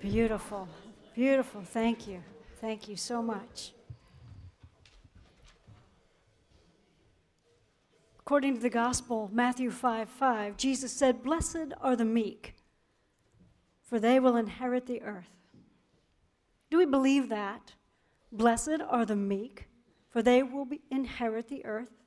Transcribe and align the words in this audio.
Beautiful. 0.00 0.68
Beautiful. 1.14 1.62
Thank 1.62 2.08
you. 2.08 2.22
Thank 2.60 2.88
you 2.88 2.96
so 2.96 3.22
much. 3.22 3.72
According 8.18 8.54
to 8.54 8.60
the 8.60 8.70
gospel, 8.70 9.28
Matthew 9.32 9.70
5 9.70 10.08
5, 10.08 10.56
Jesus 10.56 10.92
said, 10.92 11.22
Blessed 11.22 11.74
are 11.80 11.96
the 11.96 12.04
meek, 12.04 12.54
for 13.82 13.98
they 13.98 14.18
will 14.18 14.36
inherit 14.36 14.86
the 14.86 15.02
earth. 15.02 15.30
Do 16.70 16.78
we 16.78 16.86
believe 16.86 17.28
that? 17.28 17.72
Blessed 18.32 18.80
are 18.88 19.04
the 19.04 19.16
meek, 19.16 19.68
for 20.08 20.22
they 20.22 20.42
will 20.42 20.64
be, 20.64 20.80
inherit 20.90 21.48
the 21.48 21.64
earth. 21.64 21.99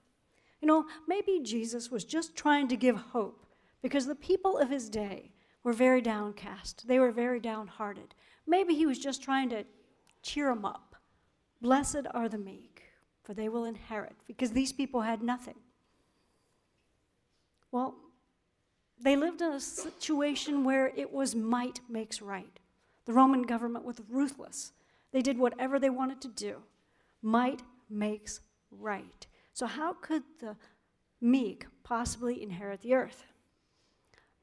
You 0.63 0.67
know, 0.67 0.85
maybe 1.09 1.41
Jesus 1.43 1.91
was 1.91 2.05
just 2.05 2.37
trying 2.37 2.69
to 2.69 2.77
give 2.77 2.95
hope 2.95 3.45
because 3.81 4.05
the 4.05 4.15
people 4.15 4.57
of 4.57 4.69
his 4.69 4.87
day 4.87 5.33
were 5.61 5.73
very 5.73 5.99
downcast. 5.99 6.87
They 6.87 6.99
were 6.99 7.11
very 7.11 7.41
downhearted. 7.41 8.15
Maybe 8.47 8.73
he 8.73 8.85
was 8.85 8.97
just 8.97 9.21
trying 9.21 9.49
to 9.49 9.65
cheer 10.21 10.47
them 10.47 10.63
up. 10.63 10.95
Blessed 11.61 12.07
are 12.13 12.29
the 12.29 12.37
meek, 12.37 12.83
for 13.23 13.33
they 13.33 13.49
will 13.49 13.65
inherit, 13.65 14.15
because 14.25 14.51
these 14.51 14.71
people 14.71 15.01
had 15.01 15.21
nothing. 15.21 15.57
Well, 17.69 17.95
they 18.97 19.17
lived 19.17 19.41
in 19.41 19.51
a 19.51 19.59
situation 19.59 20.63
where 20.63 20.93
it 20.95 21.11
was 21.11 21.35
might 21.35 21.81
makes 21.89 22.21
right. 22.21 22.57
The 23.03 23.11
Roman 23.11 23.41
government 23.41 23.83
was 23.83 23.99
ruthless. 24.07 24.71
They 25.11 25.21
did 25.21 25.37
whatever 25.37 25.77
they 25.77 25.89
wanted 25.89 26.21
to 26.21 26.29
do. 26.29 26.63
Might 27.21 27.63
makes 27.89 28.39
right. 28.71 29.27
So, 29.53 29.67
how 29.67 29.93
could 29.93 30.23
the 30.39 30.55
meek 31.21 31.65
possibly 31.83 32.41
inherit 32.41 32.81
the 32.81 32.95
earth? 32.95 33.25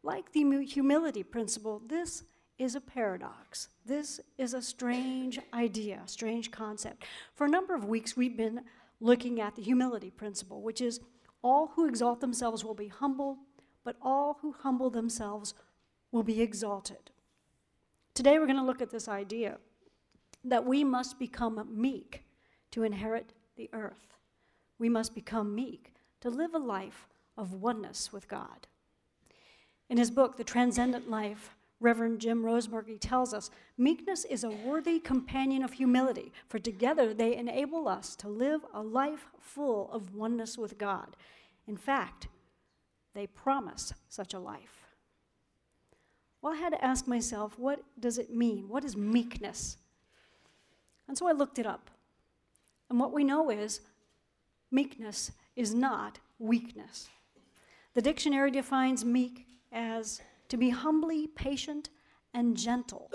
Like 0.03 0.33
the 0.33 0.65
humility 0.65 1.23
principle, 1.23 1.83
this 1.87 2.25
is 2.59 2.75
a 2.75 2.81
paradox. 2.81 3.69
This 3.84 4.21
is 4.39 4.55
a 4.55 4.62
strange 4.62 5.39
idea, 5.53 6.03
strange 6.07 6.51
concept. 6.51 7.05
For 7.34 7.47
a 7.47 7.51
number 7.51 7.75
of 7.75 7.84
weeks, 7.84 8.17
we've 8.17 8.37
been 8.37 8.62
looking 9.01 9.41
at 9.41 9.57
the 9.57 9.62
humility 9.62 10.11
principle, 10.11 10.62
which 10.62 10.81
is 10.81 11.01
all 11.43 11.73
who 11.75 11.89
exalt 11.89 12.21
themselves 12.21 12.65
will 12.65 12.75
be 12.75 12.89
humbled, 12.89 13.39
but 13.83 13.97
all 14.03 14.39
who 14.43 14.53
humble 14.53 14.91
themselves 14.91 15.55
will 16.12 16.23
be 16.23 16.41
exalted. 16.41 17.11
Today, 18.15 18.39
we're 18.39 18.47
going 18.47 18.59
to 18.59 18.65
look 18.65 18.83
at 18.83 18.91
this 18.91 19.09
idea 19.09 19.59
that 20.45 20.67
we 20.67 20.84
must 20.84 21.19
become 21.19 21.67
meek 21.71 22.25
to 22.71 22.83
inherit 22.83 23.33
the 23.56 23.71
earth. 23.73 24.11
We 24.81 24.89
must 24.89 25.14
become 25.14 25.55
meek 25.55 25.92
to 26.23 26.31
live 26.31 26.55
a 26.55 26.59
life 26.59 27.06
of 27.36 27.53
oneness 27.53 28.12
with 28.12 28.28
God. 28.28 28.67
In 29.91 29.98
his 29.98 30.11
book, 30.11 30.37
The 30.37 30.45
Transcendent 30.45 31.11
Life, 31.11 31.55
Reverend 31.81 32.20
Jim 32.20 32.42
Rosemergy 32.42 32.98
tells 32.98 33.34
us 33.34 33.50
meekness 33.77 34.25
is 34.25 34.42
a 34.42 34.50
worthy 34.50 34.98
companion 34.98 35.62
of 35.62 35.75
humility, 35.75 36.33
for 36.48 36.59
together 36.59 37.12
they 37.12 37.37
enable 37.37 37.89
us 37.89 38.17
to 38.17 38.28
live 38.28 38.64
a 38.72 38.83
life 38.83 39.27
full 39.39 39.91
of 39.92 40.14
oneness 40.14 40.56
with 40.56 40.78
God. 40.78 41.15
In 41.67 41.77
fact, 41.77 42.28
they 43.15 43.27
promise 43.27 43.92
such 44.09 44.33
a 44.33 44.39
life. 44.39 44.87
Well, 46.41 46.55
I 46.55 46.56
had 46.56 46.72
to 46.72 46.83
ask 46.83 47.06
myself, 47.06 47.59
what 47.59 47.83
does 47.98 48.17
it 48.17 48.34
mean? 48.34 48.69
What 48.69 48.84
is 48.84 48.97
meekness? 48.97 49.77
And 51.06 51.19
so 51.19 51.27
I 51.27 51.33
looked 51.33 51.59
it 51.59 51.67
up. 51.67 51.91
And 52.89 52.98
what 52.98 53.12
we 53.12 53.25
know 53.25 53.50
is 53.50 53.81
meekness 54.71 55.33
is 55.57 55.75
not 55.75 56.19
weakness. 56.39 57.09
The 57.95 58.03
dictionary 58.03 58.51
defines 58.51 59.05
meek 59.05 59.47
as 59.73 60.21
to 60.49 60.57
be 60.57 60.71
humbly 60.71 61.27
patient 61.27 61.91
and 62.33 62.56
gentle, 62.56 63.11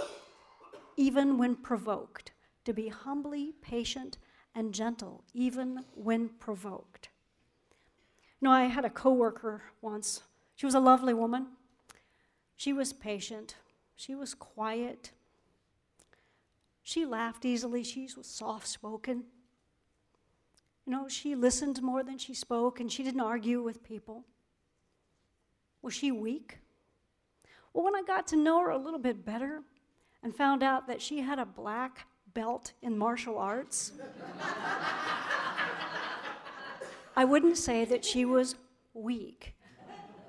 even 0.97 1.37
when 1.37 1.55
provoked. 1.55 2.31
To 2.65 2.73
be 2.73 2.87
humbly 2.87 3.53
patient 3.61 4.17
and 4.55 4.73
gentle, 4.73 5.23
even 5.33 5.85
when 5.93 6.29
provoked. 6.29 7.09
You 8.39 8.47
know, 8.47 8.51
I 8.51 8.65
had 8.65 8.85
a 8.85 8.89
coworker 8.89 9.63
once. 9.81 10.23
She 10.55 10.65
was 10.65 10.75
a 10.75 10.79
lovely 10.79 11.13
woman. 11.13 11.47
She 12.55 12.73
was 12.73 12.91
patient. 12.93 13.55
She 13.95 14.15
was 14.15 14.33
quiet. 14.33 15.11
She 16.81 17.05
laughed 17.05 17.45
easily. 17.45 17.83
She 17.83 18.09
was 18.15 18.27
soft 18.27 18.67
spoken. 18.67 19.25
You 20.85 20.91
know, 20.91 21.07
she 21.07 21.35
listened 21.35 21.81
more 21.81 22.03
than 22.03 22.17
she 22.17 22.33
spoke, 22.33 22.79
and 22.79 22.91
she 22.91 23.01
didn't 23.03 23.21
argue 23.21 23.61
with 23.63 23.83
people. 23.83 24.23
Was 25.81 25.93
she 25.93 26.11
weak? 26.11 26.59
Well, 27.73 27.83
when 27.83 27.95
I 27.95 28.03
got 28.03 28.27
to 28.27 28.35
know 28.35 28.61
her 28.61 28.69
a 28.69 28.77
little 28.77 28.99
bit 28.99 29.25
better 29.25 29.61
and 30.23 30.35
found 30.35 30.63
out 30.63 30.87
that 30.87 31.01
she 31.01 31.19
had 31.19 31.39
a 31.39 31.45
black 31.45 32.05
belt 32.33 32.73
in 32.81 32.97
martial 32.97 33.37
arts, 33.37 33.93
I 37.15 37.25
wouldn't 37.25 37.57
say 37.57 37.85
that 37.85 38.05
she 38.05 38.25
was 38.25 38.55
weak. 38.93 39.55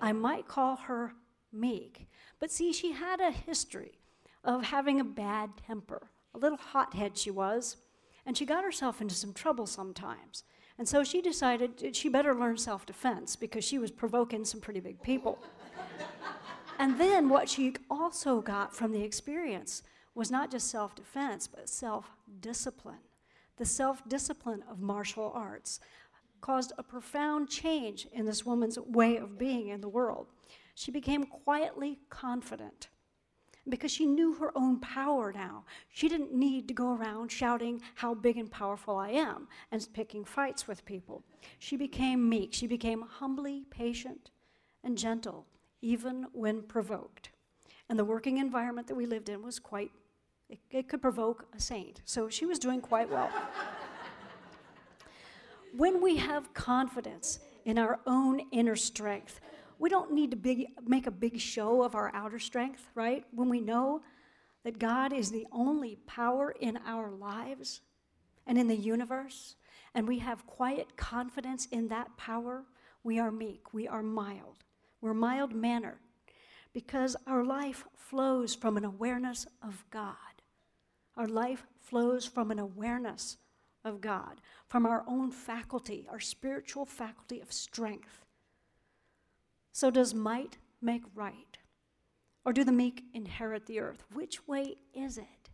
I 0.00 0.12
might 0.12 0.48
call 0.48 0.76
her 0.76 1.14
meek. 1.52 2.08
But 2.38 2.50
see, 2.50 2.72
she 2.72 2.92
had 2.92 3.20
a 3.20 3.30
history 3.30 3.98
of 4.44 4.64
having 4.64 5.00
a 5.00 5.04
bad 5.04 5.50
temper. 5.66 6.10
A 6.34 6.38
little 6.38 6.58
hothead 6.58 7.16
she 7.16 7.30
was, 7.30 7.76
and 8.26 8.36
she 8.36 8.44
got 8.44 8.64
herself 8.64 9.00
into 9.00 9.14
some 9.14 9.32
trouble 9.32 9.66
sometimes. 9.66 10.42
And 10.78 10.86
so 10.86 11.04
she 11.04 11.22
decided 11.22 11.96
she 11.96 12.08
better 12.08 12.34
learn 12.34 12.58
self 12.58 12.84
defense 12.84 13.36
because 13.36 13.64
she 13.64 13.78
was 13.78 13.90
provoking 13.90 14.44
some 14.44 14.60
pretty 14.60 14.80
big 14.80 15.00
people. 15.02 15.38
and 16.78 17.00
then 17.00 17.28
what 17.28 17.48
she 17.48 17.74
also 17.90 18.40
got 18.42 18.74
from 18.74 18.92
the 18.92 19.02
experience 19.02 19.82
was 20.14 20.30
not 20.30 20.50
just 20.50 20.68
self 20.68 20.94
defense, 20.94 21.46
but 21.46 21.68
self 21.68 22.10
discipline. 22.40 22.98
The 23.56 23.64
self 23.64 24.06
discipline 24.06 24.64
of 24.68 24.80
martial 24.80 25.32
arts 25.34 25.80
caused 26.42 26.72
a 26.76 26.82
profound 26.82 27.48
change 27.48 28.06
in 28.12 28.26
this 28.26 28.44
woman's 28.44 28.78
way 28.78 29.16
of 29.16 29.38
being 29.38 29.68
in 29.68 29.80
the 29.80 29.88
world. 29.88 30.26
She 30.74 30.90
became 30.90 31.24
quietly 31.24 32.00
confident 32.10 32.88
because 33.68 33.90
she 33.90 34.06
knew 34.06 34.34
her 34.34 34.56
own 34.56 34.78
power 34.80 35.32
now. 35.32 35.64
She 35.88 36.08
didn't 36.08 36.32
need 36.32 36.68
to 36.68 36.74
go 36.74 36.94
around 36.94 37.30
shouting 37.30 37.80
how 37.94 38.14
big 38.14 38.36
and 38.36 38.50
powerful 38.50 38.96
I 38.96 39.10
am 39.10 39.48
and 39.72 39.86
picking 39.92 40.24
fights 40.24 40.68
with 40.68 40.84
people. 40.84 41.22
She 41.58 41.76
became 41.76 42.28
meek. 42.28 42.52
She 42.52 42.66
became 42.66 43.02
humbly 43.02 43.64
patient 43.70 44.30
and 44.84 44.96
gentle, 44.96 45.46
even 45.82 46.26
when 46.32 46.62
provoked. 46.62 47.30
And 47.88 47.98
the 47.98 48.04
working 48.04 48.38
environment 48.38 48.86
that 48.88 48.94
we 48.94 49.06
lived 49.06 49.28
in 49.28 49.42
was 49.42 49.58
quite, 49.58 49.90
it, 50.48 50.58
it 50.70 50.88
could 50.88 51.02
provoke 51.02 51.46
a 51.56 51.60
saint. 51.60 52.02
So 52.04 52.28
she 52.28 52.46
was 52.46 52.58
doing 52.58 52.80
quite 52.80 53.10
well. 53.10 53.30
when 55.76 56.00
we 56.00 56.16
have 56.16 56.52
confidence 56.54 57.40
in 57.64 57.78
our 57.78 57.98
own 58.06 58.40
inner 58.52 58.76
strength, 58.76 59.40
we 59.78 59.88
don't 59.88 60.12
need 60.12 60.30
to 60.30 60.36
big, 60.36 60.66
make 60.86 61.06
a 61.06 61.10
big 61.10 61.38
show 61.38 61.82
of 61.82 61.94
our 61.94 62.10
outer 62.14 62.38
strength, 62.38 62.88
right? 62.94 63.24
When 63.30 63.48
we 63.48 63.60
know 63.60 64.02
that 64.64 64.78
God 64.78 65.12
is 65.12 65.30
the 65.30 65.46
only 65.52 65.96
power 66.06 66.54
in 66.58 66.78
our 66.86 67.10
lives 67.10 67.82
and 68.46 68.58
in 68.58 68.68
the 68.68 68.76
universe, 68.76 69.56
and 69.94 70.08
we 70.08 70.18
have 70.18 70.46
quiet 70.46 70.96
confidence 70.96 71.66
in 71.66 71.88
that 71.88 72.16
power, 72.16 72.64
we 73.02 73.18
are 73.18 73.30
meek, 73.30 73.72
we 73.72 73.86
are 73.86 74.02
mild. 74.02 74.64
We're 75.00 75.14
mild 75.14 75.54
mannered 75.54 76.00
because 76.72 77.16
our 77.26 77.44
life 77.44 77.84
flows 77.94 78.54
from 78.54 78.76
an 78.76 78.84
awareness 78.84 79.46
of 79.62 79.84
God. 79.90 80.16
Our 81.16 81.26
life 81.26 81.66
flows 81.80 82.26
from 82.26 82.50
an 82.50 82.58
awareness 82.58 83.38
of 83.84 84.00
God, 84.00 84.40
from 84.68 84.84
our 84.84 85.04
own 85.06 85.30
faculty, 85.30 86.06
our 86.10 86.20
spiritual 86.20 86.84
faculty 86.84 87.40
of 87.40 87.52
strength. 87.52 88.25
So, 89.76 89.90
does 89.90 90.14
might 90.14 90.56
make 90.80 91.02
right? 91.14 91.58
Or 92.46 92.54
do 92.54 92.64
the 92.64 92.72
meek 92.72 93.04
inherit 93.12 93.66
the 93.66 93.78
earth? 93.78 94.04
Which 94.10 94.48
way 94.48 94.76
is 94.94 95.18
it? 95.18 95.50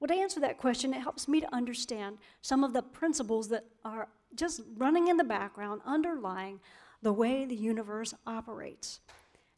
Well, 0.00 0.08
to 0.08 0.14
answer 0.14 0.40
that 0.40 0.58
question, 0.58 0.92
it 0.92 1.02
helps 1.02 1.28
me 1.28 1.40
to 1.40 1.54
understand 1.54 2.18
some 2.40 2.64
of 2.64 2.72
the 2.72 2.82
principles 2.82 3.48
that 3.50 3.64
are 3.84 4.08
just 4.34 4.62
running 4.76 5.06
in 5.06 5.18
the 5.18 5.22
background, 5.22 5.82
underlying 5.86 6.58
the 7.00 7.12
way 7.12 7.44
the 7.44 7.54
universe 7.54 8.12
operates. 8.26 8.98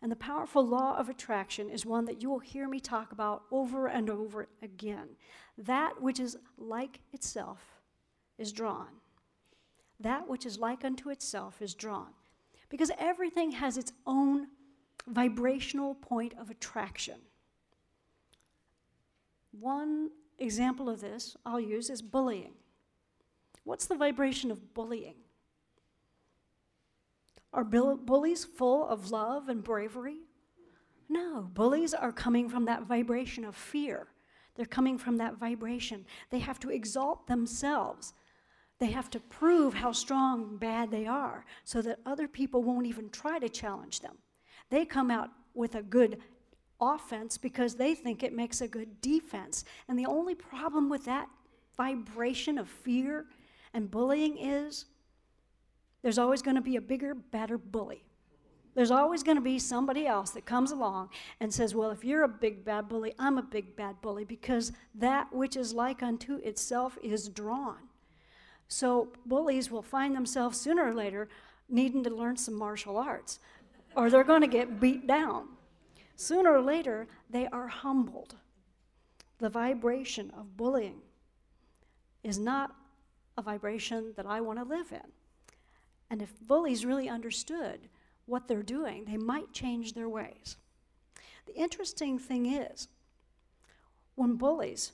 And 0.03 0.13
the 0.13 0.17
powerful 0.17 0.63
law 0.63 0.99
of 0.99 1.09
attraction 1.09 1.71
is 1.71 1.87
one 1.87 2.05
that 2.05 2.21
you 2.21 2.29
will 2.29 2.41
hear 2.41 2.69
me 2.69 2.81
talk 2.81 3.13
about 3.13 3.45
over 3.51 3.87
and 3.87 4.11
over 4.11 4.49
again. 4.61 5.17
That 5.57 6.03
which 6.03 6.21
is 6.21 6.37
like 6.59 7.01
itself 7.15 7.81
is 8.37 8.53
drawn. 8.53 9.01
That 9.99 10.29
which 10.29 10.45
is 10.45 10.59
like 10.59 10.85
unto 10.85 11.09
itself 11.09 11.63
is 11.63 11.75
drawn 11.75 12.09
because 12.69 12.91
everything 12.99 13.53
has 13.53 13.77
its 13.77 13.93
own 14.07 14.49
vibrational 15.07 15.95
point 15.95 16.35
of 16.39 16.51
attraction. 16.51 17.21
One 19.53 20.11
example 20.39 20.89
of 20.89 21.01
this 21.01 21.37
I'll 21.45 21.61
use 21.61 21.91
is 21.91 22.03
bullying. 22.03 22.53
What's 23.65 23.87
the 23.87 23.97
vibration 23.97 24.51
of 24.51 24.75
bullying? 24.75 25.17
Are 27.53 27.65
bullies 27.65 28.45
full 28.45 28.87
of 28.87 29.11
love 29.11 29.49
and 29.49 29.65
bravery? 29.65 30.21
No, 31.09 31.49
bullies 31.55 31.95
are 31.95 32.13
coming 32.13 32.49
from 32.49 32.67
that 32.67 32.83
vibration 32.83 33.45
of 33.45 33.57
fear. 33.57 34.09
They're 34.55 34.67
coming 34.67 34.99
from 34.99 35.17
that 35.17 35.39
vibration. 35.39 36.05
They 36.31 36.41
have 36.41 36.61
to 36.61 36.71
exalt 36.71 37.27
themselves. 37.27 38.13
They 38.79 38.91
have 38.93 39.11
to 39.11 39.21
prove 39.21 39.75
how 39.75 39.93
strong 39.93 40.57
bad 40.57 40.91
they 40.91 41.07
are 41.07 41.45
so 41.65 41.83
that 41.83 41.99
other 42.07 42.29
people 42.29 42.63
won't 42.63 42.87
even 42.87 43.11
try 43.11 43.39
to 43.39 43.49
challenge 43.49 44.01
them. 44.01 44.17
They 44.71 44.85
come 44.85 45.11
out 45.11 45.31
with 45.55 45.75
a 45.75 45.83
good 45.83 46.19
offense 46.81 47.39
because 47.39 47.75
they 47.75 47.95
think 47.95 48.23
it 48.23 48.33
makes 48.33 48.61
a 48.61 48.69
good 48.69 49.01
defense. 49.01 49.65
And 49.89 49.99
the 49.99 50.07
only 50.07 50.35
problem 50.35 50.89
with 50.89 51.05
that 51.07 51.29
vibration 51.77 52.59
of 52.59 52.69
fear 52.69 53.27
and 53.75 53.91
bullying 53.91 54.39
is 54.39 54.85
there's 56.03 56.19
always 56.19 56.43
going 56.43 56.57
to 56.57 56.63
be 56.63 56.77
a 56.77 56.81
bigger, 56.81 57.15
better 57.15 57.59
bully. 57.59 58.05
There's 58.75 58.93
always 58.93 59.25
going 59.25 59.37
to 59.37 59.43
be 59.43 59.59
somebody 59.59 60.07
else 60.07 60.31
that 60.31 60.47
comes 60.47 60.71
along 60.71 61.09
and 61.41 61.53
says, 61.53 61.75
Well, 61.75 61.91
if 61.91 62.05
you're 62.05 62.23
a 62.23 62.29
big 62.29 62.65
bad 62.65 62.89
bully, 62.89 63.13
I'm 63.19 63.37
a 63.39 63.43
big 63.43 63.75
bad 63.75 64.01
bully, 64.01 64.25
because 64.25 64.71
that 64.95 65.33
which 65.33 65.57
is 65.57 65.73
like 65.73 66.01
unto 66.01 66.37
itself 66.37 66.97
is 67.03 67.29
drawn. 67.29 67.88
So 68.69 69.09
bullies 69.25 69.71
will 69.71 69.83
find 69.83 70.15
themselves 70.15 70.61
sooner 70.61 70.87
or 70.87 70.95
later 70.95 71.29
needing 71.69 72.05
to 72.05 72.11
learn 72.11 72.37
some 72.37 72.55
martial 72.55 72.97
arts, 72.97 73.41
or 73.97 74.11
they're 74.11 74.25
going 74.25 74.43
to 74.43 74.47
get 74.47 74.81
beat 74.81 75.07
down. 75.07 75.49
Sooner 76.17 76.53
or 76.53 76.61
later, 76.61 77.07
they 77.31 77.47
are 77.49 77.69
humbled. 77.69 78.37
The 79.39 79.49
vibration 79.49 80.33
of 80.37 80.57
bullying 80.57 81.01
is 82.23 82.39
not 82.39 82.75
a 83.37 83.43
vibration 83.43 84.13
that 84.17 84.27
I 84.27 84.41
want 84.41 84.59
to 84.59 84.65
live 84.65 84.93
in. 84.93 85.13
And 86.11 86.23
if 86.23 86.33
bullies 86.41 86.85
really 86.85 87.09
understood 87.09 87.89
what 88.27 88.49
they're 88.49 88.63
doing, 88.63 89.05
they 89.05 89.17
might 89.17 89.53
change 89.53 89.93
their 89.93 90.09
ways. 90.09 90.57
The 91.47 91.55
interesting 91.55 92.19
thing 92.19 92.47
is, 92.47 92.89
when 94.15 94.37
bullies 94.37 94.93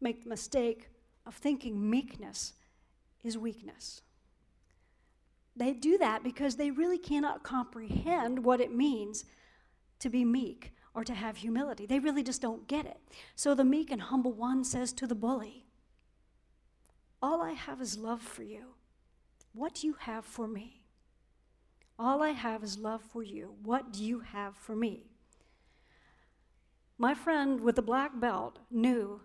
make 0.00 0.22
the 0.22 0.28
mistake 0.28 0.88
of 1.26 1.34
thinking 1.34 1.90
meekness 1.90 2.52
is 3.22 3.36
weakness. 3.36 4.02
They 5.56 5.72
do 5.72 5.98
that 5.98 6.22
because 6.22 6.56
they 6.56 6.70
really 6.70 6.98
cannot 6.98 7.42
comprehend 7.42 8.44
what 8.44 8.60
it 8.60 8.74
means 8.74 9.24
to 10.00 10.10
be 10.10 10.24
meek 10.24 10.74
or 10.94 11.02
to 11.04 11.14
have 11.14 11.38
humility. 11.38 11.86
They 11.86 11.98
really 11.98 12.22
just 12.22 12.42
don't 12.42 12.68
get 12.68 12.86
it. 12.86 12.98
So 13.34 13.54
the 13.54 13.64
meek 13.64 13.90
and 13.90 14.02
humble 14.02 14.32
one 14.32 14.64
says 14.64 14.92
to 14.94 15.06
the 15.06 15.14
bully, 15.14 15.66
All 17.22 17.42
I 17.42 17.52
have 17.52 17.80
is 17.80 17.98
love 17.98 18.22
for 18.22 18.42
you. 18.42 18.74
What 19.52 19.74
do 19.74 19.86
you 19.86 19.96
have 20.00 20.24
for 20.24 20.46
me? 20.46 20.82
All 21.98 22.22
I 22.22 22.30
have 22.30 22.62
is 22.62 22.78
love 22.78 23.00
for 23.02 23.22
you. 23.22 23.54
What 23.62 23.92
do 23.92 24.04
you 24.04 24.20
have 24.20 24.54
for 24.56 24.76
me? 24.76 25.04
My 26.98 27.14
friend 27.14 27.60
with 27.60 27.76
the 27.76 27.82
black 27.82 28.18
belt 28.20 28.58
knew 28.70 29.20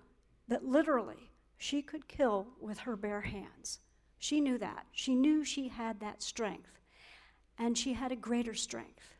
that 0.47 0.65
literally 0.65 1.30
she 1.61 1.83
could 1.83 2.07
kill 2.07 2.47
with 2.59 2.79
her 2.79 2.95
bare 2.95 3.21
hands. 3.21 3.81
She 4.17 4.41
knew 4.41 4.57
that. 4.57 4.87
She 4.91 5.13
knew 5.13 5.45
she 5.45 5.67
had 5.67 5.99
that 5.99 6.23
strength. 6.23 6.79
And 7.55 7.77
she 7.77 7.93
had 7.93 8.11
a 8.11 8.15
greater 8.15 8.55
strength. 8.55 9.13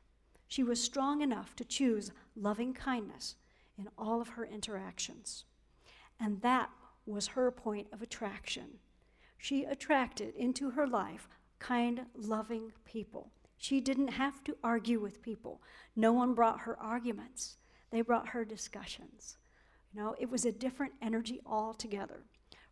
She 0.47 0.63
was 0.63 0.83
strong 0.83 1.21
enough 1.21 1.55
to 1.57 1.63
choose 1.63 2.11
loving 2.35 2.73
kindness 2.73 3.35
in 3.77 3.89
all 3.95 4.21
of 4.21 4.29
her 4.29 4.43
interactions. 4.43 5.45
And 6.19 6.41
that 6.41 6.71
was 7.05 7.27
her 7.27 7.51
point 7.51 7.87
of 7.93 8.01
attraction. 8.01 8.79
She 9.37 9.63
attracted 9.63 10.33
into 10.35 10.71
her 10.71 10.87
life 10.87 11.29
kind, 11.59 12.07
loving 12.15 12.71
people. 12.85 13.29
She 13.59 13.79
didn't 13.79 14.07
have 14.07 14.43
to 14.45 14.57
argue 14.63 14.99
with 14.99 15.21
people. 15.21 15.61
No 15.95 16.11
one 16.11 16.33
brought 16.33 16.61
her 16.61 16.75
arguments, 16.79 17.57
they 17.91 18.01
brought 18.01 18.29
her 18.29 18.43
discussions. 18.43 19.37
You 19.93 20.01
know, 20.01 20.15
it 20.19 20.31
was 20.31 20.45
a 20.45 20.51
different 20.51 20.93
energy 21.03 21.39
altogether. 21.45 22.23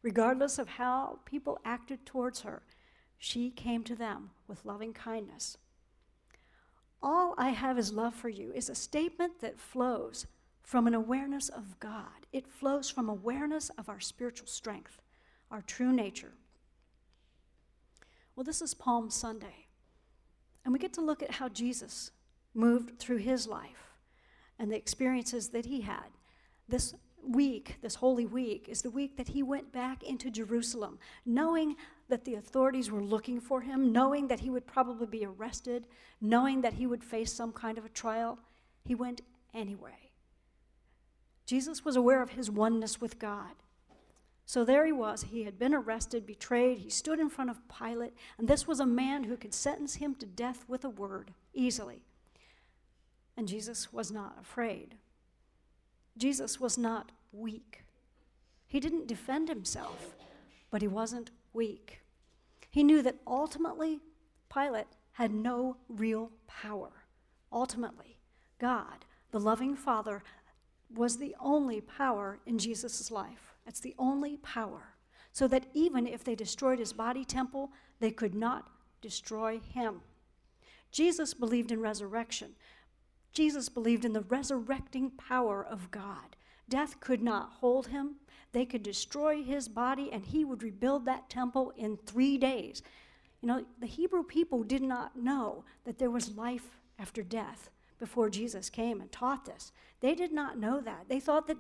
Regardless 0.02 0.58
of 0.58 0.70
how 0.70 1.20
people 1.26 1.60
acted 1.66 2.06
towards 2.06 2.42
her, 2.42 2.64
she 3.18 3.50
came 3.50 3.84
to 3.84 3.96
them 3.96 4.32
with 4.48 4.66
loving 4.66 4.94
kindness. 4.94 5.58
All 7.02 7.36
I 7.38 7.50
have 7.50 7.78
is 7.78 7.94
love 7.94 8.16
for 8.16 8.30
you 8.30 8.52
is 8.54 8.70
a 8.70 8.76
statement 8.76 9.42
that 9.42 9.60
flows 9.60 10.28
from 10.62 10.88
an 10.88 10.94
awareness 10.94 11.50
of 11.50 11.80
God. 11.80 12.28
It 12.32 12.48
flows 12.48 12.90
from 12.90 13.10
awareness 13.10 13.70
of 13.78 13.90
our 13.90 14.00
spiritual 14.00 14.48
strength, 14.48 15.02
our 15.50 15.62
true 15.62 15.92
nature. 15.92 16.34
Well, 18.36 18.44
this 18.44 18.62
is 18.62 18.74
Palm 18.74 19.10
Sunday, 19.10 19.68
and 20.64 20.72
we 20.72 20.80
get 20.80 20.94
to 20.94 21.02
look 21.02 21.22
at 21.22 21.32
how 21.32 21.50
Jesus 21.50 22.12
moved 22.54 23.00
through 23.00 23.18
his 23.18 23.48
life 23.48 23.94
and 24.58 24.72
the 24.72 24.78
experiences 24.78 25.50
that 25.50 25.66
he 25.66 25.82
had. 25.82 26.08
This 26.68 26.94
week, 27.28 27.78
this 27.82 27.96
holy 27.96 28.26
week, 28.26 28.68
is 28.70 28.82
the 28.82 28.90
week 28.90 29.18
that 29.18 29.30
he 29.30 29.44
went 29.44 29.72
back 29.72 30.04
into 30.04 30.30
Jerusalem, 30.30 31.00
knowing 31.26 31.76
that 32.08 32.26
the 32.26 32.36
authorities 32.36 32.92
were 32.92 33.04
looking 33.04 33.40
for 33.40 33.62
him, 33.62 33.92
knowing 33.92 34.28
that 34.28 34.40
he 34.40 34.50
would 34.50 34.68
probably 34.68 35.08
be 35.08 35.26
arrested, 35.26 35.86
knowing 36.22 36.62
that 36.62 36.74
he 36.74 36.88
would 36.88 37.04
face 37.04 37.32
some 37.32 37.52
kind 37.52 37.78
of 37.78 37.86
a 37.86 37.90
trial. 37.90 38.40
He 38.86 38.96
went 38.96 39.22
anyway. 39.54 40.12
Jesus 41.46 41.84
was 41.84 41.96
aware 41.96 42.22
of 42.22 42.32
his 42.32 42.52
oneness 42.52 43.02
with 43.02 43.18
God. 43.18 43.56
So 44.46 44.64
there 44.64 44.86
he 44.86 44.92
was. 44.92 45.24
He 45.24 45.44
had 45.44 45.60
been 45.60 45.76
arrested, 45.76 46.26
betrayed. 46.26 46.80
He 46.80 46.90
stood 46.90 47.20
in 47.20 47.30
front 47.30 47.52
of 47.52 47.62
Pilate, 47.68 48.14
and 48.38 48.48
this 48.48 48.68
was 48.68 48.80
a 48.80 48.86
man 48.86 49.26
who 49.26 49.38
could 49.38 49.54
sentence 49.54 49.96
him 49.96 50.16
to 50.16 50.26
death 50.26 50.66
with 50.68 50.84
a 50.84 50.90
word 50.90 51.34
easily. 51.54 52.02
And 53.38 53.48
Jesus 53.48 53.94
was 53.94 54.12
not 54.12 54.38
afraid. 54.42 54.96
Jesus 56.20 56.60
was 56.60 56.78
not 56.78 57.12
weak. 57.32 57.86
He 58.68 58.80
didn't 58.80 59.08
defend 59.08 59.50
himself, 59.50 60.16
but 60.70 60.82
he 60.82 60.88
wasn't 60.88 61.32
weak. 61.54 62.02
He 62.70 62.84
knew 62.84 63.02
that 63.02 63.16
ultimately 63.26 64.02
Pilate 64.54 64.88
had 65.14 65.34
no 65.34 65.78
real 65.88 66.32
power. 66.48 66.92
Ultimately, 67.52 68.18
God, 68.60 69.06
the 69.32 69.40
loving 69.40 69.76
Father, 69.76 70.22
was 70.94 71.18
the 71.18 71.36
only 71.40 71.82
power 71.82 72.40
in 72.46 72.58
Jesus' 72.58 73.10
life. 73.10 73.56
It's 73.66 73.80
the 73.80 73.96
only 73.98 74.38
power. 74.38 74.96
So 75.32 75.48
that 75.48 75.68
even 75.74 76.06
if 76.06 76.24
they 76.24 76.36
destroyed 76.36 76.80
his 76.80 76.94
body 76.94 77.24
temple, 77.24 77.72
they 78.00 78.12
could 78.12 78.36
not 78.36 78.70
destroy 79.02 79.60
him. 79.60 80.02
Jesus 80.92 81.34
believed 81.34 81.72
in 81.72 81.80
resurrection. 81.80 82.56
Jesus 83.34 83.70
believed 83.70 84.06
in 84.06 84.14
the 84.14 84.22
resurrecting 84.22 85.12
power 85.12 85.64
of 85.64 85.92
God. 85.92 86.36
Death 86.68 87.00
could 87.00 87.22
not 87.22 87.54
hold 87.60 87.88
him. 87.88 88.16
They 88.52 88.66
could 88.66 88.84
destroy 88.84 89.44
his 89.44 89.68
body, 89.68 90.10
and 90.12 90.26
he 90.26 90.44
would 90.44 90.64
rebuild 90.64 91.06
that 91.06 91.30
temple 91.30 91.72
in 91.78 91.98
three 91.98 92.38
days. 92.38 92.82
You 93.42 93.48
know, 93.48 93.66
the 93.80 93.88
Hebrew 93.88 94.24
people 94.24 94.64
did 94.64 94.82
not 94.82 95.16
know 95.16 95.64
that 95.86 95.98
there 95.98 96.10
was 96.10 96.36
life 96.36 96.80
after 96.98 97.24
death 97.24 97.70
before 98.00 98.30
Jesus 98.30 98.70
came 98.70 99.02
and 99.02 99.12
taught 99.12 99.46
this. 99.46 99.72
They 100.02 100.16
did 100.16 100.32
not 100.32 100.58
know 100.58 100.82
that. 100.82 101.06
They 101.08 101.20
thought 101.20 101.48
that 101.48 101.58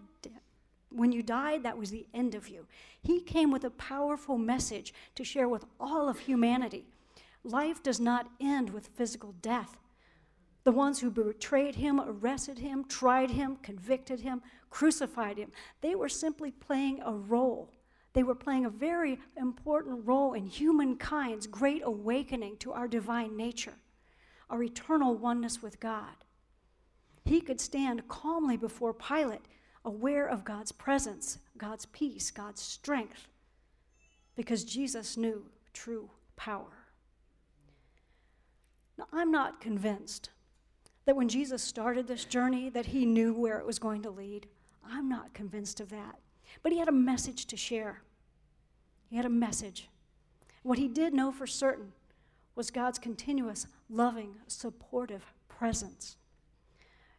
when 0.90 1.12
you 1.12 1.22
died, 1.22 1.64
that 1.64 1.78
was 1.78 1.92
the 1.92 2.08
end 2.14 2.34
of 2.34 2.50
you. 2.50 2.66
He 3.02 3.22
came 3.22 3.52
with 3.52 3.64
a 3.64 3.70
powerful 3.70 4.38
message 4.38 4.94
to 5.16 5.24
share 5.24 5.48
with 5.48 5.66
all 5.80 6.10
of 6.10 6.20
humanity. 6.20 6.86
Life 7.44 7.84
does 7.84 8.00
not 8.00 8.30
end 8.40 8.72
with 8.72 8.88
physical 8.88 9.34
death, 9.42 9.78
the 10.64 10.72
ones 10.72 11.00
who 11.00 11.10
betrayed 11.10 11.76
him, 11.76 12.02
arrested 12.02 12.60
him, 12.60 12.86
tried 12.86 13.32
him, 13.32 13.58
convicted 13.62 14.20
him, 14.20 14.42
crucified 14.70 15.38
him. 15.38 15.52
They 15.82 15.96
were 15.96 16.10
simply 16.10 16.52
playing 16.52 17.02
a 17.04 17.14
role. 17.14 17.72
They 18.14 18.24
were 18.24 18.36
playing 18.36 18.66
a 18.66 18.70
very 18.70 19.20
important 19.38 20.06
role 20.06 20.34
in 20.34 20.46
humankind's 20.48 21.48
great 21.48 21.82
awakening 21.86 22.58
to 22.58 22.74
our 22.74 22.88
divine 22.88 23.38
nature, 23.38 23.76
our 24.50 24.62
eternal 24.64 25.16
oneness 25.16 25.62
with 25.62 25.80
God. 25.80 26.26
He 27.24 27.42
could 27.42 27.62
stand 27.62 28.08
calmly 28.08 28.58
before 28.58 28.94
Pilate, 28.94 29.48
aware 29.86 30.28
of 30.28 30.44
God's 30.44 30.72
presence, 30.72 31.38
God's 31.58 31.86
peace, 31.86 32.32
God's 32.32 32.62
strength, 32.62 33.28
because 34.36 34.64
Jesus 34.64 35.16
knew 35.16 35.46
true 35.74 36.10
power. 36.36 36.88
Now, 38.98 39.06
I'm 39.14 39.32
not 39.32 39.62
convinced 39.62 40.32
that 41.10 41.16
when 41.16 41.28
Jesus 41.28 41.64
started 41.64 42.06
this 42.06 42.24
journey 42.24 42.70
that 42.70 42.86
he 42.86 43.04
knew 43.04 43.34
where 43.34 43.58
it 43.58 43.66
was 43.66 43.80
going 43.80 44.04
to 44.04 44.12
lead? 44.12 44.46
I'm 44.88 45.10
not 45.10 45.34
convinced 45.34 45.80
of 45.80 45.90
that. 45.90 46.20
But 46.62 46.72
he 46.72 46.78
had 46.78 46.88
a 46.88 46.92
message 46.92 47.48
to 47.48 47.58
share. 47.58 48.04
He 49.10 49.16
had 49.16 49.26
a 49.26 49.30
message. 49.30 49.90
What 50.62 50.78
he 50.78 50.88
did 50.88 51.16
know 51.16 51.32
for 51.32 51.48
certain 51.48 51.94
was 52.54 52.70
God's 52.70 53.00
continuous, 53.00 53.66
loving, 53.90 54.36
supportive 54.46 55.34
presence. 55.48 56.18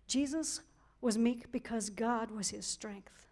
Jesus 0.06 0.60
was 1.00 1.18
meek 1.18 1.50
because 1.50 1.90
God 1.90 2.30
was 2.30 2.50
his 2.50 2.66
strength. 2.66 3.26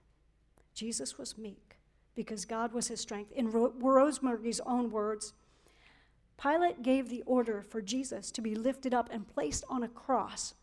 Jesus 0.75 1.17
was 1.17 1.38
meek 1.38 1.77
because 2.17 2.45
God 2.45 2.73
was 2.73 2.88
his 2.88 3.00
strength. 3.00 3.31
In 3.31 3.53
Rosemergy's 3.53 4.61
own 4.67 4.91
words, 4.91 5.35
Pilate 6.40 6.83
gave 6.83 7.09
the 7.09 7.23
order 7.26 7.62
for 7.62 7.83
Jesus 7.83 8.30
to 8.30 8.40
be 8.40 8.54
lifted 8.54 8.95
up 8.95 9.09
and 9.12 9.26
placed 9.26 9.64
on 9.68 9.83
a 9.83 9.88
cross, 9.88 10.54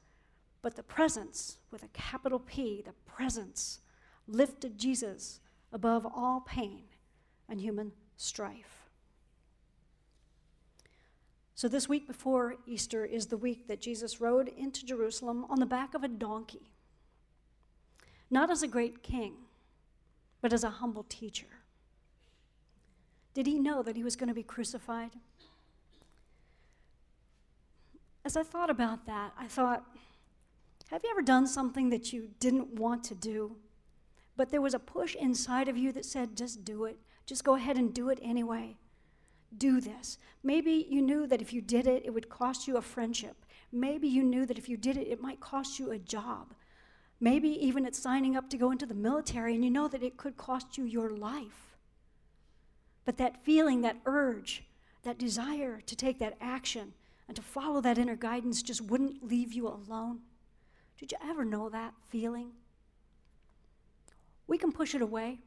but 0.61 0.75
the 0.75 0.83
presence, 0.83 1.57
with 1.69 1.83
a 1.83 1.89
capital 1.89 2.39
P, 2.39 2.81
the 2.81 2.93
presence, 3.05 3.81
lifted 4.27 4.77
Jesus 4.77 5.41
above 5.73 6.05
all 6.05 6.41
pain 6.41 6.83
and 7.49 7.59
human 7.59 7.91
strife. 8.15 8.89
So, 11.55 11.67
this 11.67 11.87
week 11.87 12.07
before 12.07 12.55
Easter 12.65 13.05
is 13.05 13.27
the 13.27 13.37
week 13.37 13.67
that 13.67 13.81
Jesus 13.81 14.19
rode 14.19 14.47
into 14.49 14.85
Jerusalem 14.85 15.45
on 15.49 15.59
the 15.59 15.65
back 15.65 15.93
of 15.93 16.03
a 16.03 16.07
donkey, 16.09 16.71
not 18.29 18.49
as 18.49 18.63
a 18.63 18.67
great 18.67 19.03
king, 19.03 19.33
but 20.41 20.53
as 20.53 20.63
a 20.63 20.69
humble 20.69 21.03
teacher. 21.03 21.47
Did 23.33 23.47
he 23.47 23.59
know 23.59 23.83
that 23.83 23.95
he 23.95 24.03
was 24.03 24.15
going 24.15 24.29
to 24.29 24.33
be 24.33 24.43
crucified? 24.43 25.11
As 28.25 28.35
I 28.35 28.41
thought 28.41 28.71
about 28.71 29.05
that, 29.05 29.33
I 29.37 29.45
thought, 29.45 29.85
have 30.89 31.03
you 31.03 31.11
ever 31.11 31.21
done 31.21 31.45
something 31.45 31.89
that 31.91 32.11
you 32.11 32.29
didn't 32.39 32.73
want 32.73 33.03
to 33.05 33.15
do, 33.15 33.55
but 34.35 34.49
there 34.49 34.61
was 34.61 34.73
a 34.73 34.79
push 34.79 35.13
inside 35.13 35.67
of 35.67 35.77
you 35.77 35.91
that 35.91 36.05
said, 36.05 36.35
just 36.35 36.65
do 36.65 36.85
it? 36.85 36.97
Just 37.27 37.43
go 37.43 37.53
ahead 37.53 37.77
and 37.77 37.93
do 37.93 38.09
it 38.09 38.19
anyway. 38.23 38.77
Do 39.55 39.79
this. 39.79 40.17
Maybe 40.43 40.87
you 40.89 41.03
knew 41.03 41.27
that 41.27 41.41
if 41.41 41.53
you 41.53 41.61
did 41.61 41.85
it, 41.85 42.03
it 42.03 42.13
would 42.15 42.27
cost 42.27 42.67
you 42.67 42.77
a 42.77 42.81
friendship. 42.81 43.45
Maybe 43.71 44.07
you 44.07 44.23
knew 44.23 44.47
that 44.47 44.57
if 44.57 44.67
you 44.67 44.75
did 44.75 44.97
it, 44.97 45.07
it 45.07 45.21
might 45.21 45.39
cost 45.39 45.77
you 45.77 45.91
a 45.91 45.99
job. 45.99 46.55
Maybe 47.19 47.49
even 47.49 47.85
it's 47.85 47.99
signing 47.99 48.35
up 48.35 48.49
to 48.49 48.57
go 48.57 48.71
into 48.71 48.87
the 48.87 48.95
military 48.95 49.53
and 49.53 49.63
you 49.63 49.69
know 49.69 49.87
that 49.87 50.03
it 50.03 50.17
could 50.17 50.35
cost 50.35 50.79
you 50.79 50.83
your 50.83 51.11
life. 51.11 51.77
But 53.05 53.17
that 53.17 53.45
feeling, 53.45 53.81
that 53.81 54.01
urge, 54.05 54.63
that 55.03 55.19
desire 55.19 55.79
to 55.85 55.95
take 55.95 56.17
that 56.19 56.37
action 56.41 56.93
and 57.27 57.35
to 57.35 57.41
follow 57.41 57.81
that 57.81 57.97
inner 57.97 58.15
guidance 58.15 58.61
just 58.61 58.81
wouldn't 58.81 59.23
leave 59.27 59.53
you 59.53 59.67
alone. 59.67 60.19
Did 60.97 61.11
you 61.11 61.17
ever 61.23 61.43
know 61.43 61.69
that 61.69 61.93
feeling? 62.09 62.51
We 64.47 64.57
can 64.57 64.71
push 64.71 64.93
it 64.93 65.01
away. 65.01 65.39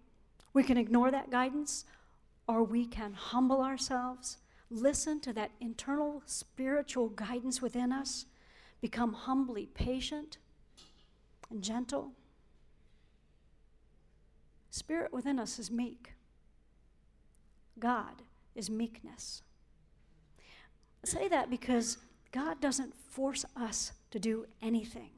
We 0.52 0.62
can 0.64 0.76
ignore 0.76 1.10
that 1.10 1.30
guidance, 1.30 1.84
or 2.48 2.62
we 2.64 2.86
can 2.86 3.12
humble 3.12 3.62
ourselves, 3.62 4.38
listen 4.70 5.20
to 5.20 5.32
that 5.34 5.52
internal 5.60 6.22
spiritual 6.26 7.08
guidance 7.10 7.62
within 7.62 7.92
us, 7.92 8.26
become 8.80 9.12
humbly 9.12 9.66
patient 9.66 10.38
and 11.50 11.62
gentle. 11.62 12.12
Spirit 14.70 15.12
within 15.12 15.38
us 15.38 15.58
is 15.58 15.70
meek. 15.70 16.14
God 17.78 18.22
is 18.54 18.68
meekness. 18.68 19.42
Say 21.04 21.28
that 21.28 21.50
because 21.50 21.98
God 22.32 22.60
doesn't 22.60 22.94
force 23.10 23.44
us 23.56 23.92
to 24.10 24.18
do 24.18 24.46
anything. 24.60 25.10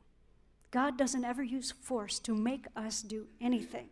God 0.70 0.96
doesn't 0.96 1.24
ever 1.24 1.42
use 1.42 1.72
force 1.72 2.18
to 2.20 2.34
make 2.34 2.66
us 2.76 3.02
do 3.02 3.26
anything. 3.40 3.90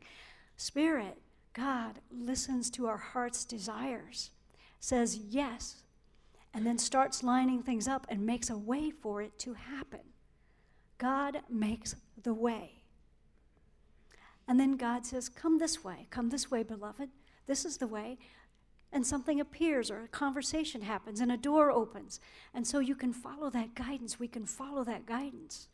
Spirit 0.56 1.18
God 1.58 1.98
listens 2.10 2.70
to 2.70 2.86
our 2.86 2.98
heart's 2.98 3.44
desires, 3.44 4.30
says 4.78 5.16
yes, 5.16 5.82
and 6.54 6.64
then 6.64 6.78
starts 6.78 7.24
lining 7.24 7.62
things 7.62 7.88
up 7.88 8.06
and 8.08 8.24
makes 8.24 8.48
a 8.48 8.56
way 8.56 8.90
for 8.90 9.20
it 9.22 9.38
to 9.40 9.54
happen. 9.54 10.00
God 10.98 11.40
makes 11.50 11.96
the 12.22 12.34
way. 12.34 12.82
And 14.46 14.58
then 14.58 14.76
God 14.76 15.04
says, 15.04 15.28
Come 15.28 15.58
this 15.58 15.82
way, 15.82 16.06
come 16.10 16.30
this 16.30 16.48
way, 16.48 16.62
beloved. 16.62 17.10
This 17.46 17.64
is 17.64 17.78
the 17.78 17.86
way. 17.88 18.18
And 18.92 19.06
something 19.06 19.38
appears, 19.38 19.90
or 19.90 20.04
a 20.04 20.08
conversation 20.08 20.80
happens, 20.82 21.20
and 21.20 21.30
a 21.30 21.36
door 21.36 21.70
opens. 21.70 22.20
And 22.54 22.66
so 22.66 22.78
you 22.78 22.94
can 22.94 23.12
follow 23.12 23.50
that 23.50 23.74
guidance. 23.74 24.18
We 24.18 24.28
can 24.28 24.46
follow 24.46 24.82
that 24.84 25.04
guidance. 25.04 25.68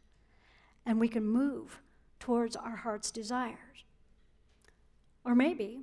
And 0.85 0.99
we 0.99 1.09
can 1.09 1.25
move 1.25 1.80
towards 2.18 2.56
our 2.56 2.76
heart's 2.76 3.11
desires. 3.11 3.85
Or 5.25 5.35
maybe 5.35 5.83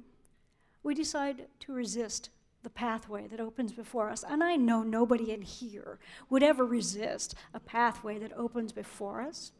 we 0.83 0.93
decide 0.93 1.47
to 1.61 1.73
resist 1.73 2.29
the 2.63 2.69
pathway 2.69 3.27
that 3.27 3.39
opens 3.39 3.71
before 3.71 4.09
us. 4.09 4.23
And 4.27 4.43
I 4.43 4.55
know 4.55 4.83
nobody 4.83 5.31
in 5.31 5.41
here 5.41 5.99
would 6.29 6.43
ever 6.43 6.65
resist 6.65 7.33
a 7.53 7.59
pathway 7.59 8.19
that 8.19 8.33
opens 8.37 8.71
before 8.71 9.21
us. 9.21 9.51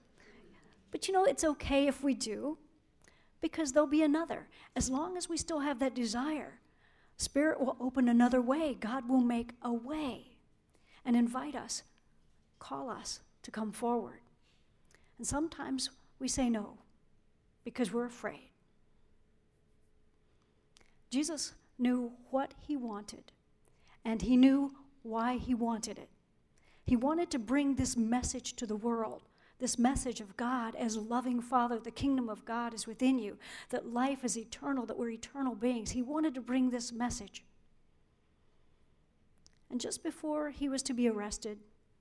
But 0.92 1.08
you 1.08 1.14
know, 1.14 1.24
it's 1.24 1.44
okay 1.44 1.88
if 1.88 2.04
we 2.04 2.14
do, 2.14 2.58
because 3.40 3.72
there'll 3.72 3.88
be 3.88 4.04
another. 4.04 4.48
As 4.76 4.90
long 4.90 5.18
as 5.18 5.28
we 5.28 5.38
still 5.38 5.62
have 5.62 5.80
that 5.80 5.96
desire, 5.96 6.60
Spirit 7.22 7.62
will 7.62 7.78
open 7.80 8.10
another 8.10 8.42
way. 8.42 8.76
God 8.80 9.08
will 9.08 9.22
make 9.22 9.52
a 9.62 9.72
way 9.72 10.38
and 11.06 11.16
invite 11.16 11.56
us, 11.56 11.84
call 12.58 12.90
us 12.90 13.20
to 13.44 13.52
come 13.52 13.72
forward. 13.72 14.22
And 15.20 15.28
sometimes 15.28 15.92
we 16.18 16.28
say 16.28 16.50
no 16.50 16.80
because 17.64 17.94
we're 17.94 18.08
afraid. 18.08 18.50
Jesus 21.12 21.54
knew 21.78 22.14
what 22.32 22.56
he 22.60 22.76
wanted, 22.76 23.32
and 24.04 24.24
he 24.24 24.36
knew 24.36 24.74
why 25.04 25.38
he 25.38 25.54
wanted 25.54 26.00
it. 26.00 26.10
He 26.88 26.96
wanted 26.96 27.30
to 27.30 27.38
bring 27.38 27.76
this 27.76 27.96
message 27.96 28.56
to 28.56 28.66
the 28.66 28.76
world 28.76 29.22
this 29.62 29.78
message 29.78 30.20
of 30.20 30.36
God 30.36 30.76
as 30.76 30.98
loving 30.98 31.40
Father, 31.40 31.80
the 31.80 31.92
kingdom 31.92 32.28
of 32.28 32.44
God 32.44 32.74
is 32.74 32.88
within 32.88 33.20
you, 33.20 33.38
that 33.70 33.94
life 33.94 34.26
is 34.26 34.38
eternal, 34.38 34.88
that 34.88 34.98
we're 34.98 35.12
eternal 35.12 35.54
beings. 35.54 35.92
He 35.92 36.02
wanted 36.02 36.34
to 36.34 36.42
bring 36.42 36.72
this 36.72 36.92
message. 36.92 37.44
And 39.70 39.80
just 39.80 40.04
before 40.04 40.50
he 40.50 40.68
was 40.68 40.82
to 40.84 40.94
be 40.94 41.08
arrested, 41.08 41.60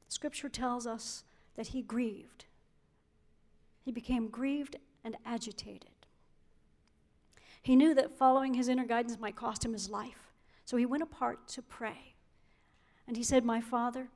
Scripture 0.08 0.48
tells 0.48 0.86
us 0.86 1.22
that 1.54 1.68
he 1.68 1.82
grieved. 1.82 2.46
He 3.84 3.92
became 3.92 4.28
grieved 4.28 4.76
and 5.04 5.16
agitated. 5.26 5.90
He 7.62 7.76
knew 7.76 7.94
that 7.94 8.16
following 8.16 8.54
his 8.54 8.68
inner 8.68 8.86
guidance 8.86 9.20
might 9.20 9.36
cost 9.36 9.66
him 9.66 9.74
his 9.74 9.90
life. 9.90 10.32
So 10.64 10.78
he 10.78 10.86
went 10.86 11.02
apart 11.02 11.46
to 11.48 11.62
pray. 11.62 12.14
And 13.06 13.18
he 13.18 13.22
said, 13.22 13.44
My 13.44 13.60
Father, 13.60 14.08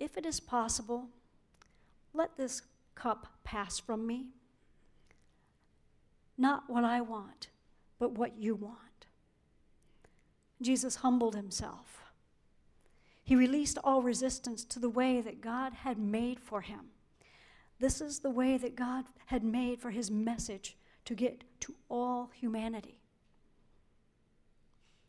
if 0.00 0.16
it 0.16 0.26
is 0.26 0.40
possible, 0.40 1.08
let 2.14 2.36
this 2.36 2.62
cup 2.94 3.26
pass 3.44 3.78
from 3.78 4.06
me. 4.06 4.26
Not 6.36 6.64
what 6.68 6.84
I 6.84 7.00
want, 7.00 7.48
but 7.98 8.12
what 8.12 8.38
you 8.38 8.54
want. 8.54 9.06
Jesus 10.60 10.96
humbled 10.96 11.34
himself. 11.34 12.02
He 13.24 13.36
released 13.36 13.78
all 13.84 14.02
resistance 14.02 14.64
to 14.64 14.78
the 14.78 14.88
way 14.88 15.20
that 15.20 15.40
God 15.40 15.72
had 15.72 15.98
made 15.98 16.40
for 16.40 16.60
him. 16.60 16.90
This 17.78 18.00
is 18.00 18.20
the 18.20 18.30
way 18.30 18.58
that 18.58 18.76
God 18.76 19.04
had 19.26 19.42
made 19.42 19.80
for 19.80 19.90
his 19.90 20.10
message 20.10 20.76
to 21.04 21.14
get 21.14 21.44
to 21.60 21.74
all 21.88 22.30
humanity. 22.34 23.00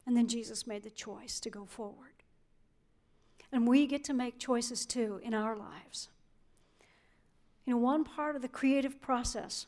And 0.05 0.17
then 0.17 0.27
Jesus 0.27 0.67
made 0.67 0.83
the 0.83 0.89
choice 0.89 1.39
to 1.39 1.50
go 1.50 1.65
forward. 1.65 2.24
And 3.51 3.67
we 3.67 3.86
get 3.86 4.03
to 4.05 4.13
make 4.13 4.39
choices 4.39 4.86
too 4.86 5.19
in 5.24 5.33
our 5.33 5.55
lives. 5.55 6.10
You 7.65 7.74
know, 7.74 7.79
one 7.79 8.03
part 8.03 8.36
of 8.36 8.41
the 8.41 8.48
creative 8.48 9.01
process, 9.01 9.67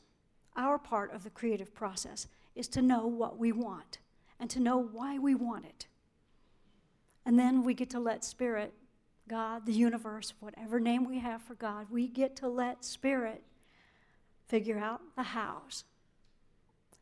our 0.55 0.77
part 0.77 1.13
of 1.13 1.23
the 1.23 1.29
creative 1.29 1.73
process, 1.73 2.27
is 2.55 2.67
to 2.69 2.81
know 2.81 3.07
what 3.07 3.37
we 3.37 3.51
want 3.51 3.99
and 4.39 4.49
to 4.49 4.59
know 4.59 4.77
why 4.77 5.17
we 5.17 5.35
want 5.35 5.65
it. 5.65 5.87
And 7.25 7.39
then 7.39 7.63
we 7.63 7.73
get 7.73 7.89
to 7.91 7.99
let 7.99 8.23
Spirit, 8.23 8.73
God, 9.27 9.65
the 9.65 9.73
universe, 9.73 10.33
whatever 10.39 10.79
name 10.79 11.05
we 11.05 11.19
have 11.19 11.41
for 11.41 11.55
God, 11.55 11.87
we 11.89 12.07
get 12.07 12.35
to 12.37 12.47
let 12.47 12.85
Spirit 12.85 13.43
figure 14.47 14.77
out 14.77 15.01
the 15.15 15.23
hows. 15.23 15.85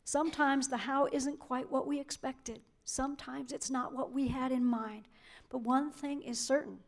Sometimes 0.05 0.67
the 0.67 0.77
how 0.77 1.07
isn't 1.11 1.39
quite 1.39 1.71
what 1.71 1.87
we 1.87 1.99
expected. 1.99 2.61
Sometimes 2.85 3.51
it's 3.51 3.69
not 3.69 3.93
what 3.93 4.11
we 4.11 4.27
had 4.27 4.51
in 4.51 4.63
mind. 4.63 5.07
But 5.49 5.59
one 5.59 5.91
thing 5.91 6.21
is 6.21 6.39
certain 6.39 6.79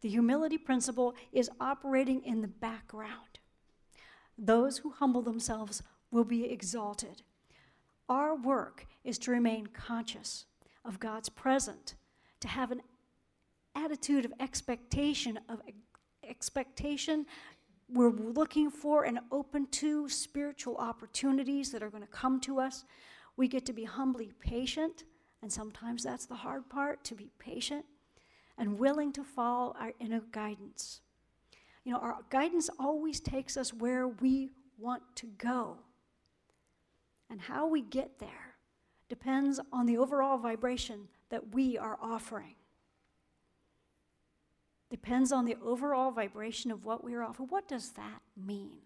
the 0.00 0.08
humility 0.08 0.58
principle 0.58 1.14
is 1.32 1.48
operating 1.60 2.24
in 2.24 2.42
the 2.42 2.48
background. 2.48 3.31
Those 4.44 4.78
who 4.78 4.90
humble 4.90 5.22
themselves 5.22 5.84
will 6.10 6.24
be 6.24 6.50
exalted. 6.50 7.22
Our 8.08 8.34
work 8.34 8.86
is 9.04 9.16
to 9.20 9.30
remain 9.30 9.68
conscious 9.68 10.46
of 10.84 10.98
God's 10.98 11.28
presence, 11.28 11.94
to 12.40 12.48
have 12.48 12.72
an 12.72 12.82
attitude 13.76 14.24
of 14.24 14.32
expectation, 14.40 15.38
of 15.48 15.62
expectation 16.28 17.24
we're 17.88 18.10
looking 18.10 18.68
for 18.68 19.04
and 19.04 19.20
open 19.30 19.68
to 19.68 20.08
spiritual 20.08 20.76
opportunities 20.76 21.70
that 21.70 21.82
are 21.82 21.90
going 21.90 22.02
to 22.02 22.08
come 22.08 22.40
to 22.40 22.58
us. 22.58 22.84
We 23.36 23.46
get 23.46 23.64
to 23.66 23.72
be 23.72 23.84
humbly 23.84 24.32
patient, 24.40 25.04
and 25.40 25.52
sometimes 25.52 26.02
that's 26.02 26.26
the 26.26 26.34
hard 26.34 26.68
part 26.68 27.04
to 27.04 27.14
be 27.14 27.30
patient 27.38 27.84
and 28.58 28.76
willing 28.76 29.12
to 29.12 29.22
follow 29.22 29.76
our 29.78 29.92
inner 30.00 30.22
guidance. 30.32 31.00
You 31.84 31.92
know, 31.92 31.98
our 31.98 32.18
guidance 32.30 32.70
always 32.78 33.20
takes 33.20 33.56
us 33.56 33.74
where 33.74 34.08
we 34.08 34.50
want 34.78 35.02
to 35.16 35.26
go. 35.38 35.78
And 37.28 37.40
how 37.40 37.66
we 37.66 37.82
get 37.82 38.18
there 38.18 38.56
depends 39.08 39.58
on 39.72 39.86
the 39.86 39.98
overall 39.98 40.38
vibration 40.38 41.08
that 41.30 41.54
we 41.54 41.78
are 41.78 41.98
offering. 42.00 42.54
depends 44.92 45.32
on 45.32 45.46
the 45.46 45.56
overall 45.64 46.10
vibration 46.10 46.70
of 46.70 46.84
what 46.84 47.02
we 47.02 47.14
are 47.14 47.22
offering. 47.22 47.48
What 47.48 47.66
does 47.66 47.92
that 47.92 48.20
mean? 48.36 48.76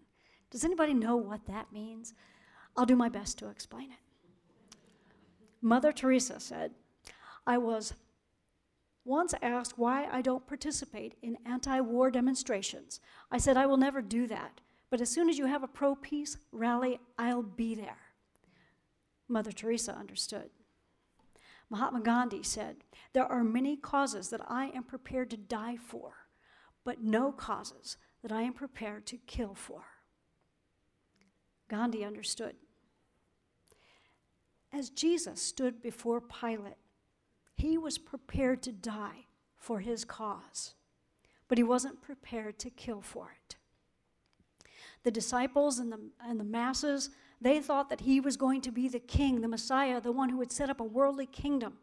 Does 0.49 0.63
anybody 0.63 0.93
know 0.93 1.17
what 1.17 1.45
that 1.47 1.73
means? 1.73 2.13
I'll 2.77 2.85
do 2.85 2.95
my 2.95 3.09
best 3.09 3.37
to 3.39 3.49
explain 3.49 3.91
it. 3.91 4.77
Mother 5.61 5.91
Teresa 5.91 6.39
said, 6.39 6.71
I 7.45 7.57
was 7.57 7.93
once 9.07 9.33
asked 9.41 9.77
why 9.77 10.05
I 10.11 10.21
don't 10.21 10.45
participate 10.45 11.15
in 11.21 11.37
anti 11.45 11.79
war 11.79 12.11
demonstrations. 12.11 12.99
I 13.31 13.37
said, 13.37 13.55
I 13.55 13.65
will 13.65 13.77
never 13.77 14.01
do 14.01 14.27
that, 14.27 14.59
but 14.89 14.99
as 14.99 15.09
soon 15.09 15.29
as 15.29 15.37
you 15.37 15.45
have 15.45 15.63
a 15.63 15.67
pro 15.67 15.95
peace 15.95 16.37
rally, 16.51 16.99
I'll 17.17 17.41
be 17.41 17.73
there. 17.73 17.97
Mother 19.29 19.51
Teresa 19.51 19.95
understood. 19.95 20.49
Mahatma 21.69 22.01
Gandhi 22.01 22.43
said, 22.43 22.77
There 23.13 23.25
are 23.25 23.43
many 23.43 23.77
causes 23.77 24.29
that 24.29 24.41
I 24.47 24.71
am 24.75 24.83
prepared 24.83 25.29
to 25.31 25.37
die 25.37 25.77
for, 25.77 26.13
but 26.83 27.01
no 27.01 27.31
causes 27.31 27.97
that 28.21 28.31
I 28.31 28.41
am 28.41 28.53
prepared 28.53 29.05
to 29.07 29.17
kill 29.17 29.53
for. 29.53 29.83
Gandhi 31.69 32.03
understood. 32.03 32.55
As 34.73 34.89
Jesus 34.89 35.41
stood 35.41 35.81
before 35.81 36.21
Pilate, 36.21 36.75
he 37.57 37.77
was 37.77 37.97
prepared 37.97 38.63
to 38.63 38.71
die 38.71 39.25
for 39.57 39.79
his 39.79 40.05
cause, 40.05 40.75
but 41.47 41.57
he 41.57 41.63
wasn't 41.63 42.01
prepared 42.01 42.59
to 42.59 42.69
kill 42.69 43.01
for 43.01 43.35
it. 43.35 43.55
The 45.03 45.11
disciples 45.11 45.79
and 45.79 45.91
the, 45.91 45.99
and 46.25 46.39
the 46.39 46.45
masses 46.45 47.09
they 47.39 47.59
thought 47.59 47.89
that 47.89 48.01
he 48.01 48.19
was 48.19 48.35
going 48.35 48.61
to 48.61 48.71
be 48.71 48.87
the 48.87 48.99
king, 48.99 49.41
the 49.41 49.47
Messiah, 49.47 50.01
the 50.01 50.11
one 50.11 50.29
who 50.29 50.37
would 50.37 50.51
set 50.51 50.69
up 50.69 50.79
a 50.79 50.83
worldly 50.83 51.27
kingdom. 51.27 51.73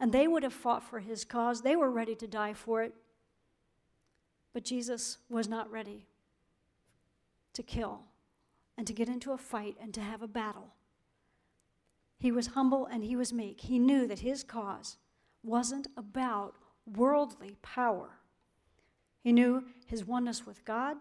And 0.00 0.12
they 0.12 0.26
would 0.26 0.42
have 0.42 0.52
fought 0.52 0.82
for 0.82 0.98
his 0.98 1.24
cause. 1.24 1.62
They 1.62 1.76
were 1.76 1.90
ready 1.90 2.14
to 2.16 2.26
die 2.26 2.54
for 2.54 2.82
it. 2.82 2.94
But 4.52 4.64
Jesus 4.64 5.18
was 5.28 5.48
not 5.48 5.70
ready 5.70 6.06
to 7.52 7.62
kill 7.62 8.00
and 8.76 8.86
to 8.86 8.92
get 8.92 9.08
into 9.08 9.32
a 9.32 9.38
fight 9.38 9.76
and 9.80 9.94
to 9.94 10.00
have 10.00 10.22
a 10.22 10.28
battle. 10.28 10.74
He 12.20 12.30
was 12.30 12.48
humble 12.48 12.84
and 12.84 13.02
he 13.02 13.16
was 13.16 13.32
meek. 13.32 13.62
He 13.62 13.78
knew 13.78 14.06
that 14.06 14.18
his 14.18 14.44
cause 14.44 14.98
wasn't 15.42 15.88
about 15.96 16.54
worldly 16.86 17.56
power. 17.62 18.10
He 19.22 19.32
knew 19.32 19.64
his 19.86 20.04
oneness 20.04 20.44
with 20.46 20.64
God, 20.66 20.98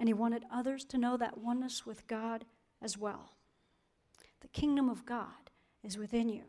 and 0.00 0.08
he 0.08 0.12
wanted 0.12 0.44
others 0.52 0.84
to 0.86 0.98
know 0.98 1.16
that 1.16 1.38
oneness 1.38 1.86
with 1.86 2.08
God 2.08 2.44
as 2.82 2.98
well. 2.98 3.34
The 4.40 4.48
kingdom 4.48 4.88
of 4.88 5.06
God 5.06 5.50
is 5.84 5.96
within 5.96 6.28
you. 6.28 6.42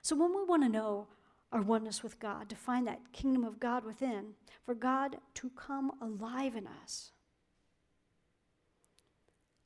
So 0.00 0.14
when 0.14 0.30
we 0.30 0.44
want 0.44 0.62
to 0.62 0.68
know 0.68 1.08
our 1.50 1.60
oneness 1.60 2.04
with 2.04 2.20
God, 2.20 2.48
to 2.50 2.56
find 2.56 2.86
that 2.86 3.12
kingdom 3.12 3.44
of 3.44 3.58
God 3.58 3.84
within, 3.84 4.34
for 4.64 4.74
God 4.74 5.16
to 5.34 5.50
come 5.50 5.90
alive 6.00 6.54
in 6.54 6.68
us 6.68 7.10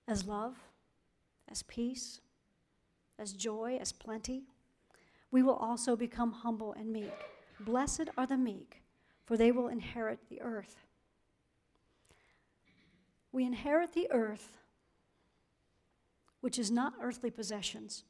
as 0.08 0.26
love, 0.26 0.56
as 1.50 1.62
peace, 1.62 2.20
as 3.18 3.32
joy, 3.32 3.78
as 3.80 3.92
plenty, 3.92 4.44
we 5.30 5.42
will 5.42 5.56
also 5.56 5.96
become 5.96 6.32
humble 6.32 6.72
and 6.74 6.92
meek. 6.92 7.12
Blessed 7.60 8.08
are 8.16 8.26
the 8.26 8.36
meek, 8.36 8.82
for 9.24 9.36
they 9.36 9.50
will 9.50 9.68
inherit 9.68 10.28
the 10.28 10.40
earth. 10.42 10.86
We 13.32 13.44
inherit 13.44 13.92
the 13.92 14.10
earth 14.10 14.56
which 16.46 16.60
is 16.60 16.70
not 16.70 16.94
earthly 17.02 17.28
possessions. 17.28 18.04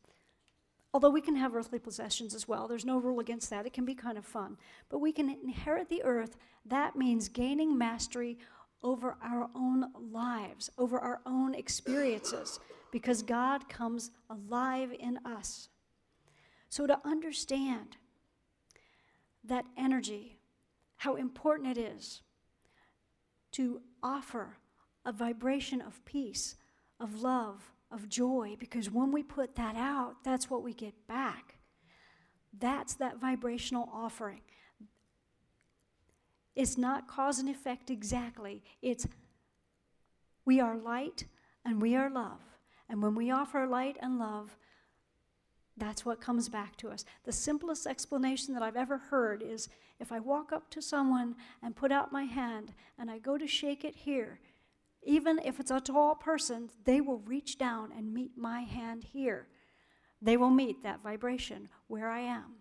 Although 0.92 1.08
we 1.08 1.22
can 1.22 1.36
have 1.36 1.54
earthly 1.54 1.78
possessions 1.78 2.34
as 2.34 2.46
well, 2.46 2.68
there's 2.68 2.84
no 2.84 2.98
rule 2.98 3.18
against 3.18 3.48
that. 3.48 3.64
It 3.64 3.72
can 3.72 3.86
be 3.86 3.94
kind 3.94 4.18
of 4.18 4.26
fun. 4.26 4.58
But 4.90 4.98
we 4.98 5.10
can 5.10 5.30
inherit 5.30 5.88
the 5.88 6.02
earth. 6.02 6.36
That 6.66 6.96
means 6.96 7.30
gaining 7.30 7.78
mastery 7.78 8.38
over 8.82 9.16
our 9.22 9.48
own 9.54 9.86
lives, 10.12 10.70
over 10.76 10.98
our 10.98 11.20
own 11.24 11.54
experiences, 11.54 12.60
because 12.90 13.22
God 13.22 13.68
comes 13.68 14.10
alive 14.30 14.92
in 14.98 15.18
us. 15.24 15.68
So, 16.68 16.86
to 16.86 16.98
understand 17.04 17.96
that 19.44 19.64
energy, 19.76 20.38
how 20.96 21.16
important 21.16 21.76
it 21.76 21.80
is 21.80 22.22
to 23.52 23.80
offer 24.02 24.56
a 25.04 25.12
vibration 25.12 25.80
of 25.80 26.04
peace, 26.04 26.56
of 26.98 27.22
love, 27.22 27.72
of 27.90 28.08
joy 28.08 28.56
because 28.58 28.90
when 28.90 29.12
we 29.12 29.22
put 29.22 29.54
that 29.56 29.76
out, 29.76 30.16
that's 30.24 30.50
what 30.50 30.62
we 30.62 30.74
get 30.74 30.94
back. 31.06 31.56
That's 32.58 32.94
that 32.94 33.20
vibrational 33.20 33.88
offering. 33.92 34.40
It's 36.54 36.78
not 36.78 37.06
cause 37.06 37.38
and 37.38 37.48
effect 37.48 37.90
exactly. 37.90 38.62
It's 38.82 39.06
we 40.44 40.60
are 40.60 40.76
light 40.76 41.26
and 41.64 41.82
we 41.82 41.94
are 41.94 42.10
love. 42.10 42.40
And 42.88 43.02
when 43.02 43.14
we 43.14 43.30
offer 43.30 43.66
light 43.66 43.96
and 44.00 44.18
love, 44.18 44.56
that's 45.76 46.06
what 46.06 46.20
comes 46.20 46.48
back 46.48 46.76
to 46.76 46.88
us. 46.88 47.04
The 47.24 47.32
simplest 47.32 47.86
explanation 47.86 48.54
that 48.54 48.62
I've 48.62 48.76
ever 48.76 48.96
heard 48.96 49.42
is 49.42 49.68
if 50.00 50.10
I 50.10 50.20
walk 50.20 50.52
up 50.52 50.70
to 50.70 50.82
someone 50.82 51.36
and 51.62 51.76
put 51.76 51.92
out 51.92 52.12
my 52.12 52.24
hand 52.24 52.72
and 52.98 53.10
I 53.10 53.18
go 53.18 53.36
to 53.36 53.46
shake 53.46 53.84
it 53.84 53.94
here, 53.94 54.40
even 55.02 55.38
if 55.44 55.60
it's 55.60 55.70
a 55.70 55.80
tall 55.80 56.14
person, 56.14 56.70
they 56.84 57.00
will 57.00 57.18
reach 57.18 57.58
down 57.58 57.92
and 57.96 58.12
meet 58.12 58.36
my 58.36 58.60
hand 58.60 59.04
here. 59.04 59.46
They 60.22 60.36
will 60.36 60.50
meet 60.50 60.82
that 60.82 61.02
vibration 61.02 61.68
where 61.88 62.08
I 62.08 62.20
am. 62.20 62.56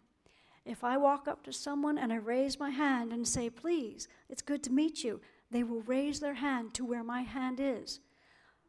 If 0.65 0.83
I 0.83 0.97
walk 0.97 1.27
up 1.27 1.43
to 1.43 1.53
someone 1.53 1.97
and 1.97 2.11
I 2.11 2.17
raise 2.17 2.59
my 2.59 2.71
hand 2.71 3.13
and 3.13 3.27
say, 3.27 3.49
Please, 3.49 4.07
it's 4.29 4.41
good 4.41 4.63
to 4.63 4.71
meet 4.71 5.03
you, 5.03 5.21
they 5.51 5.63
will 5.63 5.81
raise 5.81 6.19
their 6.19 6.33
hand 6.33 6.73
to 6.73 6.85
where 6.85 7.03
my 7.03 7.21
hand 7.21 7.59
is. 7.61 7.99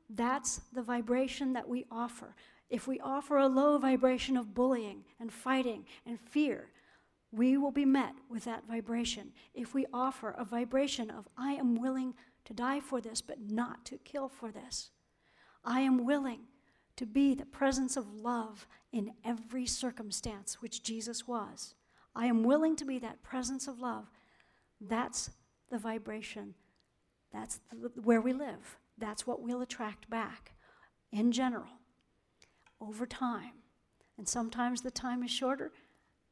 That's 0.09 0.61
the 0.73 0.83
vibration 0.83 1.53
that 1.55 1.69
we 1.69 1.87
offer. 1.91 2.35
If 2.69 2.87
we 2.89 3.01
offer 3.01 3.39
a 3.39 3.49
low 3.49 3.79
vibration 3.79 4.37
of 4.37 4.55
bullying 4.55 5.05
and 5.21 5.33
fighting 5.33 5.85
and 6.05 6.19
fear, 6.21 6.71
we 7.33 7.57
will 7.57 7.71
be 7.71 7.85
met 7.85 8.15
with 8.29 8.45
that 8.45 8.67
vibration. 8.67 9.33
If 9.55 9.75
we 9.75 9.87
offer 9.93 10.31
a 10.31 10.45
vibration 10.45 11.11
of, 11.11 11.29
I 11.37 11.53
am 11.53 11.81
willing 11.81 12.15
to 12.45 12.55
die 12.55 12.81
for 12.81 13.01
this, 13.01 13.21
but 13.21 13.41
not 13.41 13.85
to 13.87 13.99
kill 13.99 14.29
for 14.29 14.51
this. 14.51 14.91
I 15.65 15.81
am 15.81 16.05
willing 16.05 16.41
to 16.97 17.07
be 17.07 17.35
the 17.35 17.45
presence 17.45 17.97
of 17.97 18.15
love 18.15 18.67
in 18.93 19.13
every 19.25 19.67
circumstance, 19.67 20.63
which 20.63 20.83
Jesus 20.83 21.29
was. 21.29 21.75
I 22.15 22.27
am 22.27 22.45
willing 22.45 22.77
to 22.77 22.85
be 22.85 22.99
that 23.01 23.23
presence 23.23 23.69
of 23.69 23.81
love. 23.81 24.11
That's 24.81 25.31
the 25.71 25.79
vibration. 25.79 26.55
That's 27.33 27.61
the, 27.71 27.91
where 28.01 28.21
we 28.21 28.33
live. 28.33 28.79
That's 28.99 29.27
what 29.27 29.41
we'll 29.41 29.63
attract 29.63 30.09
back 30.09 30.53
in 31.13 31.33
general 31.33 31.81
over 32.81 33.07
time. 33.07 33.53
And 34.19 34.29
sometimes 34.29 34.83
the 34.83 34.91
time 34.91 35.23
is 35.23 35.31
shorter 35.31 35.73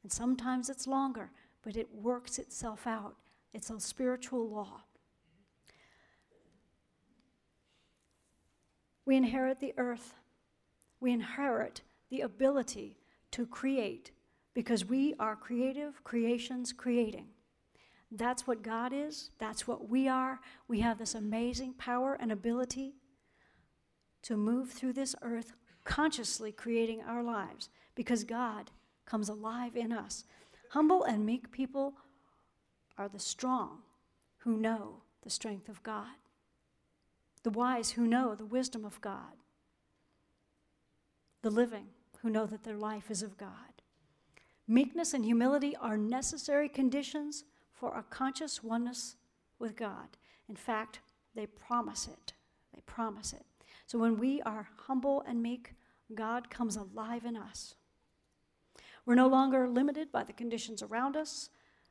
and 0.03 0.12
sometimes 0.12 0.68
it's 0.68 0.87
longer, 0.87 1.31
but 1.62 1.77
it 1.77 1.88
works 1.94 2.38
itself 2.38 2.87
out. 2.87 3.16
It's 3.53 3.70
a 3.70 3.81
spiritual 3.81 4.48
law. 4.48 4.83
We 9.07 9.16
inherit 9.16 9.61
the 9.61 9.74
earth. 9.77 10.14
We 11.00 11.12
inherit 11.12 11.83
the 12.11 12.22
ability 12.22 12.98
to 13.33 13.46
create 13.46 14.12
because 14.55 14.85
we 14.85 15.14
are 15.18 15.37
creative 15.37 16.03
creations 16.05 16.72
creating. 16.72 17.27
That's 18.16 18.46
what 18.46 18.62
God 18.62 18.92
is. 18.92 19.31
That's 19.38 19.66
what 19.66 19.88
we 19.88 20.09
are. 20.09 20.40
We 20.68 20.81
have 20.81 20.98
this 20.98 21.14
amazing 21.14 21.74
power 21.74 22.16
and 22.18 22.31
ability 22.31 22.94
to 24.22 24.37
move 24.37 24.70
through 24.70 24.92
this 24.92 25.14
earth 25.22 25.53
consciously 25.85 26.53
creating 26.53 27.03
our 27.03 27.22
lives 27.22 27.68
because 27.94 28.24
God 28.24 28.70
comes 29.05 29.29
alive 29.29 29.77
in 29.77 29.92
us. 29.92 30.24
Humble 30.70 31.05
and 31.05 31.27
meek 31.27 31.50
people 31.50 31.94
are 32.96 33.09
the 33.09 33.18
strong 33.18 33.79
who 34.38 34.57
know 34.57 35.03
the 35.22 35.31
strength 35.31 35.68
of 35.68 35.83
God 35.83 36.16
the 37.44 37.50
wise 37.50 37.92
who 37.92 38.07
know 38.07 38.35
the 38.35 38.46
wisdom 38.46 38.85
of 38.85 39.00
God, 39.00 39.37
the 41.42 41.50
living 41.50 41.88
who 42.22 42.31
know 42.31 42.46
that 42.46 42.64
their 42.64 42.77
life 42.77 43.11
is 43.11 43.22
of 43.22 43.37
God. 43.37 43.83
Meekness 44.66 45.12
and 45.12 45.27
humility 45.27 45.77
are 45.77 45.98
necessary 45.98 46.70
conditions 46.70 47.44
for 47.74 47.96
a 47.96 48.02
conscious 48.02 48.62
oneness 48.62 49.16
with 49.58 49.76
God. 49.76 50.16
In 50.48 50.56
fact, 50.56 51.00
they 51.34 51.46
promise 51.46 52.08
it. 52.08 52.32
They 52.72 52.80
promise 52.87 53.32
it. 53.32 53.44
So 53.87 53.98
when 53.98 54.18
we 54.18 54.40
are 54.42 54.68
humble 54.87 55.22
and 55.26 55.42
meek, 55.42 55.74
God 56.14 56.50
comes 56.50 56.76
alive 56.76 57.24
in 57.24 57.37
us. 57.37 57.74
We're 59.06 59.14
no 59.14 59.28
longer 59.28 59.68
limited 59.68 60.10
by 60.10 60.24
the 60.24 60.32
conditions 60.32 60.82
around 60.82 61.16
us. 61.16 61.50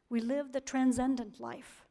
We 0.09 0.21
live 0.21 0.51
the 0.51 0.61
transcendent 0.61 1.39
life. 1.39 1.85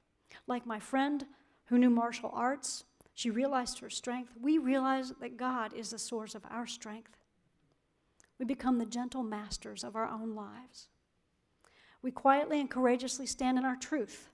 Like 0.47 0.67
my 0.67 0.81
friend 0.81 1.27
who 1.67 1.79
knew 1.79 1.91
martial 1.91 2.31
arts, 2.35 2.85
she 3.15 3.31
realized 3.31 3.79
her 3.81 3.91
strength. 3.91 4.33
We 4.41 4.59
realize 4.59 5.13
that 5.21 5.37
God 5.37 5.73
is 5.75 5.91
the 5.91 5.99
source 5.99 6.35
of 6.35 6.45
our 6.51 6.67
strength. 6.67 7.17
We 8.39 8.45
become 8.45 8.79
the 8.79 8.87
gentle 8.87 9.23
masters 9.23 9.85
of 9.85 9.95
our 9.95 10.09
own 10.09 10.35
lives. 10.35 10.89
We 12.03 12.11
quietly 12.11 12.61
and 12.61 12.69
courageously 12.69 13.27
stand 13.27 13.59
in 13.59 13.65
our 13.65 13.77
truth, 13.77 14.29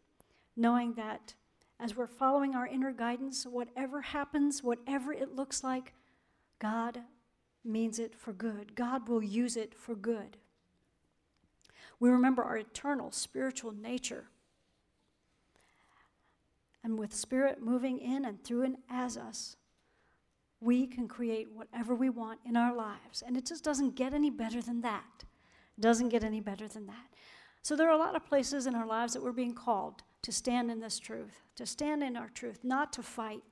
knowing 0.57 0.95
that 0.95 1.35
as 1.79 1.97
we're 1.97 2.07
following 2.07 2.55
our 2.55 2.67
inner 2.67 2.93
guidance, 2.93 3.45
whatever 3.47 4.01
happens, 4.01 4.63
whatever 4.63 5.13
it 5.13 5.37
looks 5.37 5.63
like, 5.63 5.95
God 6.59 7.01
means 7.65 7.99
it 7.99 8.15
for 8.15 8.33
good. 8.33 8.75
God 8.75 9.09
will 9.09 9.23
use 9.23 9.57
it 9.57 9.75
for 9.75 9.95
good. 9.95 10.39
We 12.01 12.11
remember 12.11 12.43
our 12.43 12.57
eternal 12.57 13.11
spiritual 13.13 13.73
nature. 13.73 14.25
And 16.83 16.99
with 16.99 17.15
Spirit 17.15 17.61
moving 17.61 17.99
in 17.99 18.25
and 18.25 18.43
through 18.43 18.63
and 18.63 18.77
as 18.89 19.17
us, 19.17 19.57
we 20.61 20.87
can 20.87 21.07
create 21.07 21.49
whatever 21.53 21.95
we 21.95 22.09
want 22.09 22.41
in 22.45 22.57
our 22.57 22.75
lives. 22.75 23.23
And 23.25 23.37
it 23.37 23.47
just 23.47 23.63
doesn't 23.63 23.95
get 23.95 24.15
any 24.15 24.31
better 24.31 24.63
than 24.63 24.81
that. 24.81 25.25
It 25.77 25.81
doesn't 25.81 26.09
get 26.09 26.25
any 26.25 26.41
better 26.41 26.67
than 26.67 26.87
that. 26.87 27.07
So 27.69 27.77
there 27.77 27.91
are 27.91 27.95
a 27.95 27.99
lot 27.99 28.17
of 28.17 28.25
places 28.25 28.67
in 28.67 28.75
our 28.75 28.87
lives 28.87 29.13
that 29.13 29.23
we're 29.23 29.31
being 29.31 29.53
called 29.53 30.03
to 30.23 30.33
stand 30.33 30.71
in 30.71 30.81
this 30.81 30.99
truth, 30.99 31.43
to 31.57 31.67
stand 31.67 32.03
in 32.03 32.17
our 32.17 32.31
truth, 32.31 32.61
not 32.63 32.95
to 32.95 33.03
fight, 33.03 33.43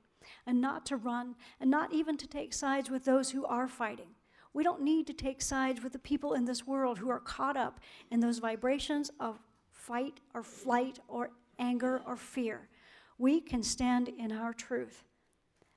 and 0.46 0.58
not 0.58 0.86
to 0.86 0.96
run, 0.96 1.34
and 1.60 1.70
not 1.70 1.92
even 1.92 2.16
to 2.16 2.26
take 2.26 2.54
sides 2.54 2.88
with 2.88 3.04
those 3.04 3.32
who 3.32 3.44
are 3.44 3.68
fighting. 3.68 4.08
We 4.54 4.64
don't 4.64 4.80
need 4.80 5.06
to 5.08 5.12
take 5.12 5.42
sides 5.42 5.82
with 5.82 5.92
the 5.92 5.98
people 5.98 6.32
in 6.32 6.46
this 6.46 6.66
world 6.66 6.96
who 6.96 7.10
are 7.10 7.20
caught 7.20 7.58
up 7.58 7.78
in 8.10 8.20
those 8.20 8.38
vibrations 8.38 9.10
of 9.20 9.38
fight 9.70 10.18
or 10.32 10.42
flight 10.42 10.98
or 11.08 11.32
anger 11.58 12.00
or 12.06 12.16
fear. 12.16 12.70
We 13.18 13.38
can 13.42 13.62
stand 13.62 14.08
in 14.08 14.32
our 14.32 14.54
truth, 14.54 15.04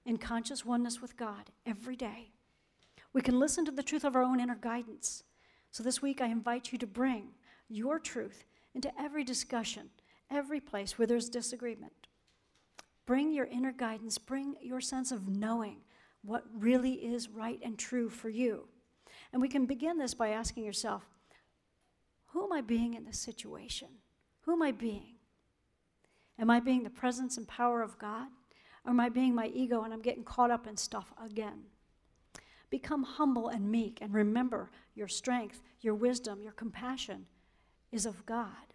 in 0.05 0.15
conscious 0.15 0.63
oneness 0.63 1.01
with 1.01 1.17
God 1.17 1.51
every 1.65 1.97
day. 1.97 2.31
We 3.11 3.21
can 3.21 3.37
listen 3.37 3.65
to 3.65 3.71
the 3.71 3.83
truth 3.83 4.05
of 4.05 4.15
our 4.15 4.23
own 4.23 4.39
inner 4.39 4.55
guidance. 4.55 5.25
So 5.71 5.83
this 5.83 6.01
week, 6.01 6.21
I 6.21 6.27
invite 6.27 6.71
you 6.71 6.77
to 6.77 6.87
bring 6.87 7.33
your 7.69 7.99
truth 7.99 8.45
into 8.73 8.91
every 8.99 9.23
discussion, 9.23 9.89
every 10.29 10.59
place 10.59 10.97
where 10.97 11.07
there's 11.07 11.29
disagreement. 11.29 11.93
Bring 13.05 13.31
your 13.31 13.45
inner 13.45 13.71
guidance, 13.71 14.17
bring 14.17 14.55
your 14.61 14.81
sense 14.81 15.11
of 15.11 15.27
knowing 15.27 15.77
what 16.21 16.43
really 16.53 16.93
is 16.93 17.29
right 17.29 17.59
and 17.63 17.77
true 17.77 18.09
for 18.09 18.29
you. 18.29 18.67
And 19.31 19.41
we 19.41 19.47
can 19.47 19.65
begin 19.65 19.97
this 19.97 20.13
by 20.13 20.29
asking 20.29 20.65
yourself, 20.65 21.07
who 22.27 22.43
am 22.43 22.51
I 22.51 22.61
being 22.61 22.93
in 22.93 23.05
this 23.05 23.19
situation? 23.19 23.87
Who 24.41 24.53
am 24.53 24.61
I 24.61 24.71
being? 24.71 25.15
Am 26.37 26.49
I 26.49 26.59
being 26.59 26.83
the 26.83 26.89
presence 26.89 27.37
and 27.37 27.47
power 27.47 27.81
of 27.81 27.97
God? 27.97 28.27
Or 28.85 28.91
am 28.91 28.99
I 28.99 29.09
being 29.09 29.33
my 29.33 29.47
ego 29.47 29.81
and 29.81 29.93
I'm 29.93 30.01
getting 30.01 30.23
caught 30.23 30.51
up 30.51 30.67
in 30.67 30.77
stuff 30.77 31.11
again? 31.23 31.63
Become 32.69 33.03
humble 33.03 33.49
and 33.49 33.71
meek 33.71 33.97
and 34.01 34.13
remember 34.13 34.69
your 34.93 35.07
strength, 35.07 35.61
your 35.81 35.95
wisdom, 35.95 36.41
your 36.41 36.51
compassion 36.51 37.25
is 37.91 38.05
of 38.05 38.25
God. 38.25 38.73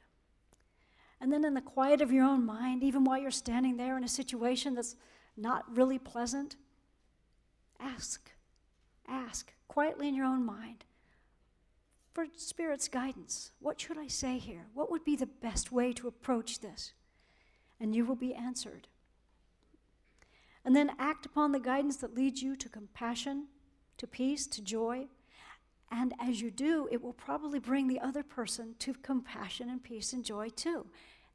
And 1.20 1.32
then, 1.32 1.44
in 1.44 1.54
the 1.54 1.60
quiet 1.60 2.00
of 2.00 2.12
your 2.12 2.24
own 2.24 2.44
mind, 2.44 2.82
even 2.82 3.04
while 3.04 3.18
you're 3.18 3.30
standing 3.30 3.76
there 3.76 3.96
in 3.96 4.04
a 4.04 4.08
situation 4.08 4.74
that's 4.74 4.96
not 5.36 5.64
really 5.74 5.98
pleasant, 5.98 6.56
ask, 7.80 8.30
ask 9.08 9.52
quietly 9.68 10.08
in 10.08 10.14
your 10.14 10.26
own 10.26 10.44
mind 10.44 10.84
for 12.14 12.26
Spirit's 12.36 12.88
guidance. 12.88 13.50
What 13.58 13.80
should 13.80 13.98
I 13.98 14.06
say 14.06 14.38
here? 14.38 14.66
What 14.72 14.90
would 14.90 15.04
be 15.04 15.16
the 15.16 15.26
best 15.26 15.72
way 15.72 15.92
to 15.94 16.06
approach 16.06 16.60
this? 16.60 16.92
And 17.80 17.94
you 17.94 18.04
will 18.04 18.16
be 18.16 18.32
answered. 18.32 18.86
And 20.64 20.74
then 20.74 20.92
act 20.98 21.26
upon 21.26 21.52
the 21.52 21.58
guidance 21.58 21.96
that 21.98 22.14
leads 22.14 22.40
you 22.40 22.54
to 22.56 22.68
compassion, 22.68 23.48
to 23.98 24.06
peace, 24.06 24.46
to 24.46 24.62
joy. 24.62 25.08
And 25.96 26.12
as 26.18 26.40
you 26.40 26.50
do, 26.50 26.88
it 26.90 27.00
will 27.00 27.12
probably 27.12 27.60
bring 27.60 27.86
the 27.86 28.00
other 28.00 28.24
person 28.24 28.74
to 28.80 28.94
compassion 28.94 29.68
and 29.70 29.82
peace 29.82 30.12
and 30.12 30.24
joy 30.24 30.48
too. 30.48 30.86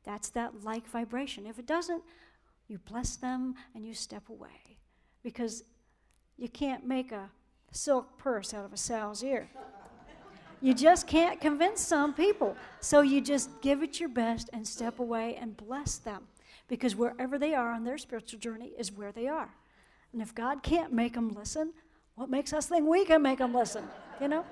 That's 0.03 0.29
that 0.31 0.65
like 0.65 0.85
vibration. 0.85 1.45
If 1.45 1.59
it 1.59 1.65
doesn't, 1.65 2.03
you 2.67 2.77
bless 2.79 3.15
them 3.15 3.55
and 3.73 3.85
you 3.85 3.93
step 3.93 4.27
away 4.27 4.77
because 5.23 5.63
you 6.37 6.49
can't 6.49 6.85
make 6.85 7.13
a 7.13 7.29
silk 7.71 8.17
purse 8.17 8.53
out 8.53 8.65
of 8.65 8.73
a 8.73 8.77
sow's 8.77 9.23
ear. 9.23 9.49
You 10.59 10.73
just 10.73 11.07
can't 11.07 11.39
convince 11.39 11.79
some 11.79 12.13
people. 12.13 12.57
So 12.81 12.99
you 12.99 13.21
just 13.21 13.61
give 13.61 13.81
it 13.81 13.97
your 13.97 14.09
best 14.09 14.49
and 14.51 14.67
step 14.67 14.99
away 14.99 15.37
and 15.39 15.55
bless 15.55 15.99
them 15.99 16.27
because 16.67 16.97
wherever 16.97 17.39
they 17.39 17.53
are 17.55 17.71
on 17.71 17.85
their 17.85 17.97
spiritual 17.97 18.41
journey 18.41 18.73
is 18.77 18.91
where 18.91 19.13
they 19.13 19.29
are. 19.29 19.55
And 20.11 20.21
if 20.21 20.35
God 20.35 20.63
can't 20.63 20.91
make 20.91 21.13
them 21.13 21.29
listen, 21.29 21.71
what 22.15 22.29
makes 22.29 22.51
us 22.51 22.65
think 22.65 22.85
we 22.85 23.05
can 23.05 23.21
make 23.21 23.37
them 23.37 23.53
listen? 23.53 23.85
You 24.21 24.27
know? 24.27 24.45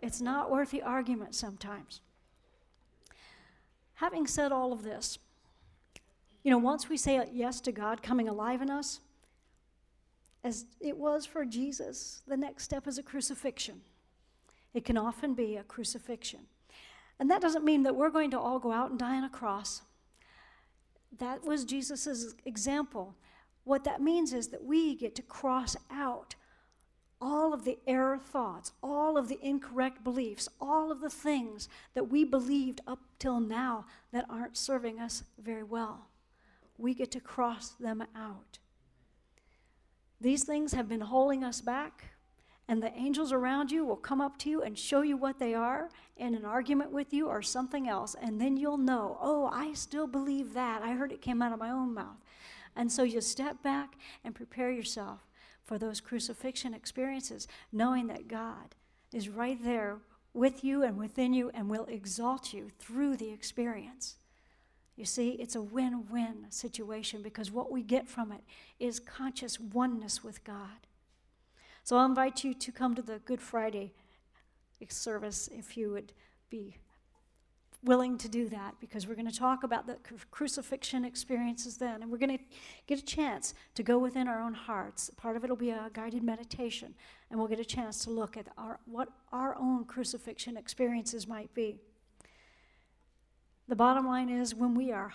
It's 0.00 0.20
not 0.20 0.50
worth 0.50 0.70
the 0.70 0.82
argument 0.82 1.34
sometimes. 1.34 2.00
Having 3.94 4.28
said 4.28 4.52
all 4.52 4.72
of 4.72 4.84
this, 4.84 5.18
you 6.44 6.50
know, 6.50 6.58
once 6.58 6.88
we 6.88 6.96
say 6.96 7.28
yes 7.32 7.60
to 7.62 7.72
God 7.72 8.02
coming 8.02 8.28
alive 8.28 8.62
in 8.62 8.70
us, 8.70 9.00
as 10.44 10.66
it 10.80 10.96
was 10.96 11.26
for 11.26 11.44
Jesus, 11.44 12.22
the 12.26 12.36
next 12.36 12.62
step 12.62 12.86
is 12.86 12.96
a 12.96 13.02
crucifixion. 13.02 13.80
It 14.72 14.84
can 14.84 14.96
often 14.96 15.34
be 15.34 15.56
a 15.56 15.64
crucifixion. 15.64 16.40
And 17.18 17.28
that 17.30 17.42
doesn't 17.42 17.64
mean 17.64 17.82
that 17.82 17.96
we're 17.96 18.10
going 18.10 18.30
to 18.30 18.38
all 18.38 18.60
go 18.60 18.70
out 18.70 18.90
and 18.90 18.98
die 18.98 19.16
on 19.16 19.24
a 19.24 19.28
cross. 19.28 19.82
That 21.18 21.44
was 21.44 21.64
Jesus' 21.64 22.34
example. 22.44 23.16
What 23.64 23.82
that 23.84 24.00
means 24.00 24.32
is 24.32 24.48
that 24.48 24.64
we 24.64 24.94
get 24.94 25.16
to 25.16 25.22
cross 25.22 25.76
out 25.90 26.36
all 27.20 27.52
of 27.52 27.64
the 27.64 27.78
error 27.86 28.18
thoughts, 28.18 28.72
all 28.82 29.16
of 29.16 29.28
the 29.28 29.38
incorrect 29.42 30.04
beliefs, 30.04 30.48
all 30.60 30.92
of 30.92 31.00
the 31.00 31.10
things 31.10 31.68
that 31.94 32.08
we 32.08 32.24
believed 32.24 32.80
up 32.86 33.00
till 33.18 33.40
now 33.40 33.86
that 34.12 34.26
aren't 34.28 34.56
serving 34.56 35.00
us 35.00 35.24
very 35.42 35.62
well. 35.62 36.06
We 36.76 36.94
get 36.94 37.10
to 37.12 37.20
cross 37.20 37.70
them 37.70 38.04
out. 38.14 38.58
These 40.20 40.44
things 40.44 40.72
have 40.72 40.88
been 40.88 41.00
holding 41.00 41.44
us 41.44 41.60
back, 41.60 42.04
and 42.68 42.82
the 42.82 42.94
angels 42.96 43.32
around 43.32 43.70
you 43.70 43.84
will 43.84 43.96
come 43.96 44.20
up 44.20 44.38
to 44.38 44.50
you 44.50 44.62
and 44.62 44.78
show 44.78 45.02
you 45.02 45.16
what 45.16 45.38
they 45.38 45.54
are 45.54 45.88
in 46.16 46.34
an 46.34 46.44
argument 46.44 46.92
with 46.92 47.12
you 47.12 47.28
or 47.28 47.42
something 47.42 47.88
else, 47.88 48.14
and 48.20 48.40
then 48.40 48.56
you'll 48.56 48.78
know, 48.78 49.16
oh, 49.20 49.48
I 49.52 49.72
still 49.72 50.06
believe 50.06 50.54
that. 50.54 50.82
I 50.82 50.92
heard 50.92 51.12
it 51.12 51.22
came 51.22 51.40
out 51.40 51.52
of 51.52 51.58
my 51.58 51.70
own 51.70 51.94
mouth. 51.94 52.18
And 52.76 52.92
so 52.92 53.02
you 53.02 53.20
step 53.20 53.62
back 53.62 53.94
and 54.24 54.34
prepare 54.34 54.70
yourself 54.70 55.27
for 55.68 55.76
those 55.76 56.00
crucifixion 56.00 56.72
experiences, 56.72 57.46
knowing 57.70 58.06
that 58.06 58.26
God 58.26 58.74
is 59.12 59.28
right 59.28 59.62
there 59.62 59.98
with 60.32 60.64
you 60.64 60.82
and 60.82 60.96
within 60.96 61.34
you 61.34 61.50
and 61.52 61.68
will 61.68 61.84
exalt 61.84 62.54
you 62.54 62.70
through 62.78 63.18
the 63.18 63.30
experience. 63.30 64.16
You 64.96 65.04
see, 65.04 65.32
it's 65.32 65.54
a 65.54 65.60
win 65.60 66.06
win 66.10 66.46
situation 66.48 67.22
because 67.22 67.52
what 67.52 67.70
we 67.70 67.82
get 67.82 68.08
from 68.08 68.32
it 68.32 68.40
is 68.80 68.98
conscious 68.98 69.60
oneness 69.60 70.24
with 70.24 70.42
God. 70.42 70.86
So 71.84 71.98
I'll 71.98 72.06
invite 72.06 72.44
you 72.44 72.54
to 72.54 72.72
come 72.72 72.94
to 72.94 73.02
the 73.02 73.18
Good 73.18 73.42
Friday 73.42 73.92
service 74.88 75.50
if 75.52 75.76
you 75.76 75.90
would 75.90 76.14
be 76.48 76.76
willing 77.84 78.18
to 78.18 78.28
do 78.28 78.48
that 78.48 78.74
because 78.80 79.06
we're 79.06 79.14
going 79.14 79.30
to 79.30 79.36
talk 79.36 79.62
about 79.62 79.86
the 79.86 79.96
crucifixion 80.30 81.04
experiences 81.04 81.76
then 81.76 82.02
and 82.02 82.10
we're 82.10 82.18
going 82.18 82.36
to 82.36 82.44
get 82.86 82.98
a 82.98 83.04
chance 83.04 83.54
to 83.74 83.82
go 83.82 83.98
within 83.98 84.26
our 84.26 84.42
own 84.42 84.54
hearts. 84.54 85.10
Part 85.16 85.36
of 85.36 85.44
it 85.44 85.50
will 85.50 85.56
be 85.56 85.70
a 85.70 85.90
guided 85.92 86.22
meditation 86.24 86.94
and 87.30 87.38
we'll 87.38 87.48
get 87.48 87.60
a 87.60 87.64
chance 87.64 88.02
to 88.04 88.10
look 88.10 88.36
at 88.36 88.48
our, 88.58 88.80
what 88.86 89.08
our 89.32 89.56
own 89.56 89.84
crucifixion 89.84 90.56
experiences 90.56 91.28
might 91.28 91.54
be. 91.54 91.76
The 93.68 93.76
bottom 93.76 94.06
line 94.06 94.28
is 94.28 94.54
when 94.54 94.74
we 94.74 94.90
are 94.90 95.12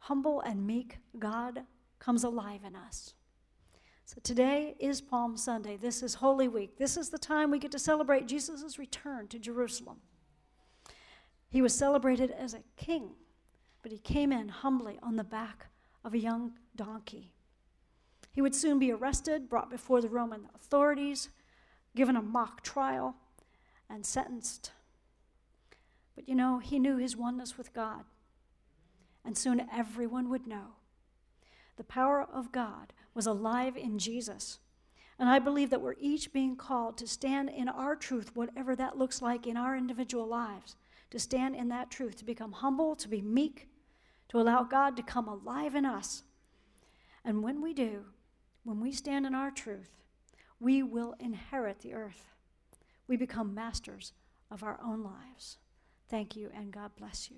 humble 0.00 0.40
and 0.42 0.66
meek 0.66 0.98
god 1.18 1.62
comes 1.98 2.22
alive 2.22 2.60
in 2.66 2.76
us. 2.76 3.14
So 4.04 4.16
today 4.22 4.74
is 4.78 5.00
palm 5.00 5.38
sunday. 5.38 5.78
This 5.78 6.02
is 6.02 6.14
holy 6.14 6.48
week. 6.48 6.76
This 6.76 6.98
is 6.98 7.08
the 7.08 7.18
time 7.18 7.50
we 7.50 7.58
get 7.58 7.72
to 7.72 7.78
celebrate 7.78 8.26
jesus' 8.26 8.78
return 8.78 9.26
to 9.28 9.38
jerusalem 9.38 10.00
he 11.54 11.62
was 11.62 11.72
celebrated 11.72 12.32
as 12.32 12.52
a 12.52 12.64
king, 12.76 13.10
but 13.80 13.92
he 13.92 13.98
came 13.98 14.32
in 14.32 14.48
humbly 14.48 14.98
on 15.04 15.14
the 15.14 15.22
back 15.22 15.68
of 16.04 16.12
a 16.12 16.18
young 16.18 16.54
donkey. 16.74 17.30
He 18.32 18.42
would 18.42 18.56
soon 18.56 18.80
be 18.80 18.90
arrested, 18.90 19.48
brought 19.48 19.70
before 19.70 20.00
the 20.00 20.08
Roman 20.08 20.48
authorities, 20.52 21.28
given 21.94 22.16
a 22.16 22.22
mock 22.22 22.62
trial, 22.62 23.14
and 23.88 24.04
sentenced. 24.04 24.72
But 26.16 26.28
you 26.28 26.34
know, 26.34 26.58
he 26.58 26.80
knew 26.80 26.96
his 26.96 27.16
oneness 27.16 27.56
with 27.56 27.72
God, 27.72 28.02
and 29.24 29.38
soon 29.38 29.68
everyone 29.72 30.30
would 30.30 30.48
know. 30.48 30.74
The 31.76 31.84
power 31.84 32.20
of 32.20 32.50
God 32.50 32.92
was 33.14 33.26
alive 33.26 33.76
in 33.76 34.00
Jesus. 34.00 34.58
And 35.20 35.28
I 35.28 35.38
believe 35.38 35.70
that 35.70 35.80
we're 35.80 35.94
each 36.00 36.32
being 36.32 36.56
called 36.56 36.98
to 36.98 37.06
stand 37.06 37.48
in 37.48 37.68
our 37.68 37.94
truth, 37.94 38.34
whatever 38.34 38.74
that 38.74 38.98
looks 38.98 39.22
like 39.22 39.46
in 39.46 39.56
our 39.56 39.76
individual 39.76 40.26
lives 40.26 40.74
to 41.14 41.20
stand 41.20 41.54
in 41.54 41.68
that 41.68 41.92
truth, 41.92 42.16
to 42.16 42.24
become 42.24 42.50
humble, 42.50 42.96
to 42.96 43.06
be 43.06 43.22
meek, 43.22 43.68
to 44.28 44.40
allow 44.40 44.64
God 44.64 44.96
to 44.96 45.02
come 45.02 45.28
alive 45.28 45.76
in 45.76 45.86
us. 45.86 46.24
And 47.24 47.40
when 47.40 47.62
we 47.62 47.72
do, 47.72 48.06
when 48.64 48.80
we 48.80 48.90
stand 48.90 49.24
in 49.24 49.32
our 49.32 49.52
truth, 49.52 50.02
we 50.58 50.82
will 50.82 51.14
inherit 51.20 51.82
the 51.82 51.94
earth. 51.94 52.32
We 53.06 53.16
become 53.16 53.54
masters 53.54 54.12
of 54.50 54.64
our 54.64 54.80
own 54.84 55.04
lives. 55.04 55.58
Thank 56.08 56.34
you, 56.34 56.50
and 56.52 56.72
God 56.72 56.90
bless 56.98 57.30
you. 57.30 57.36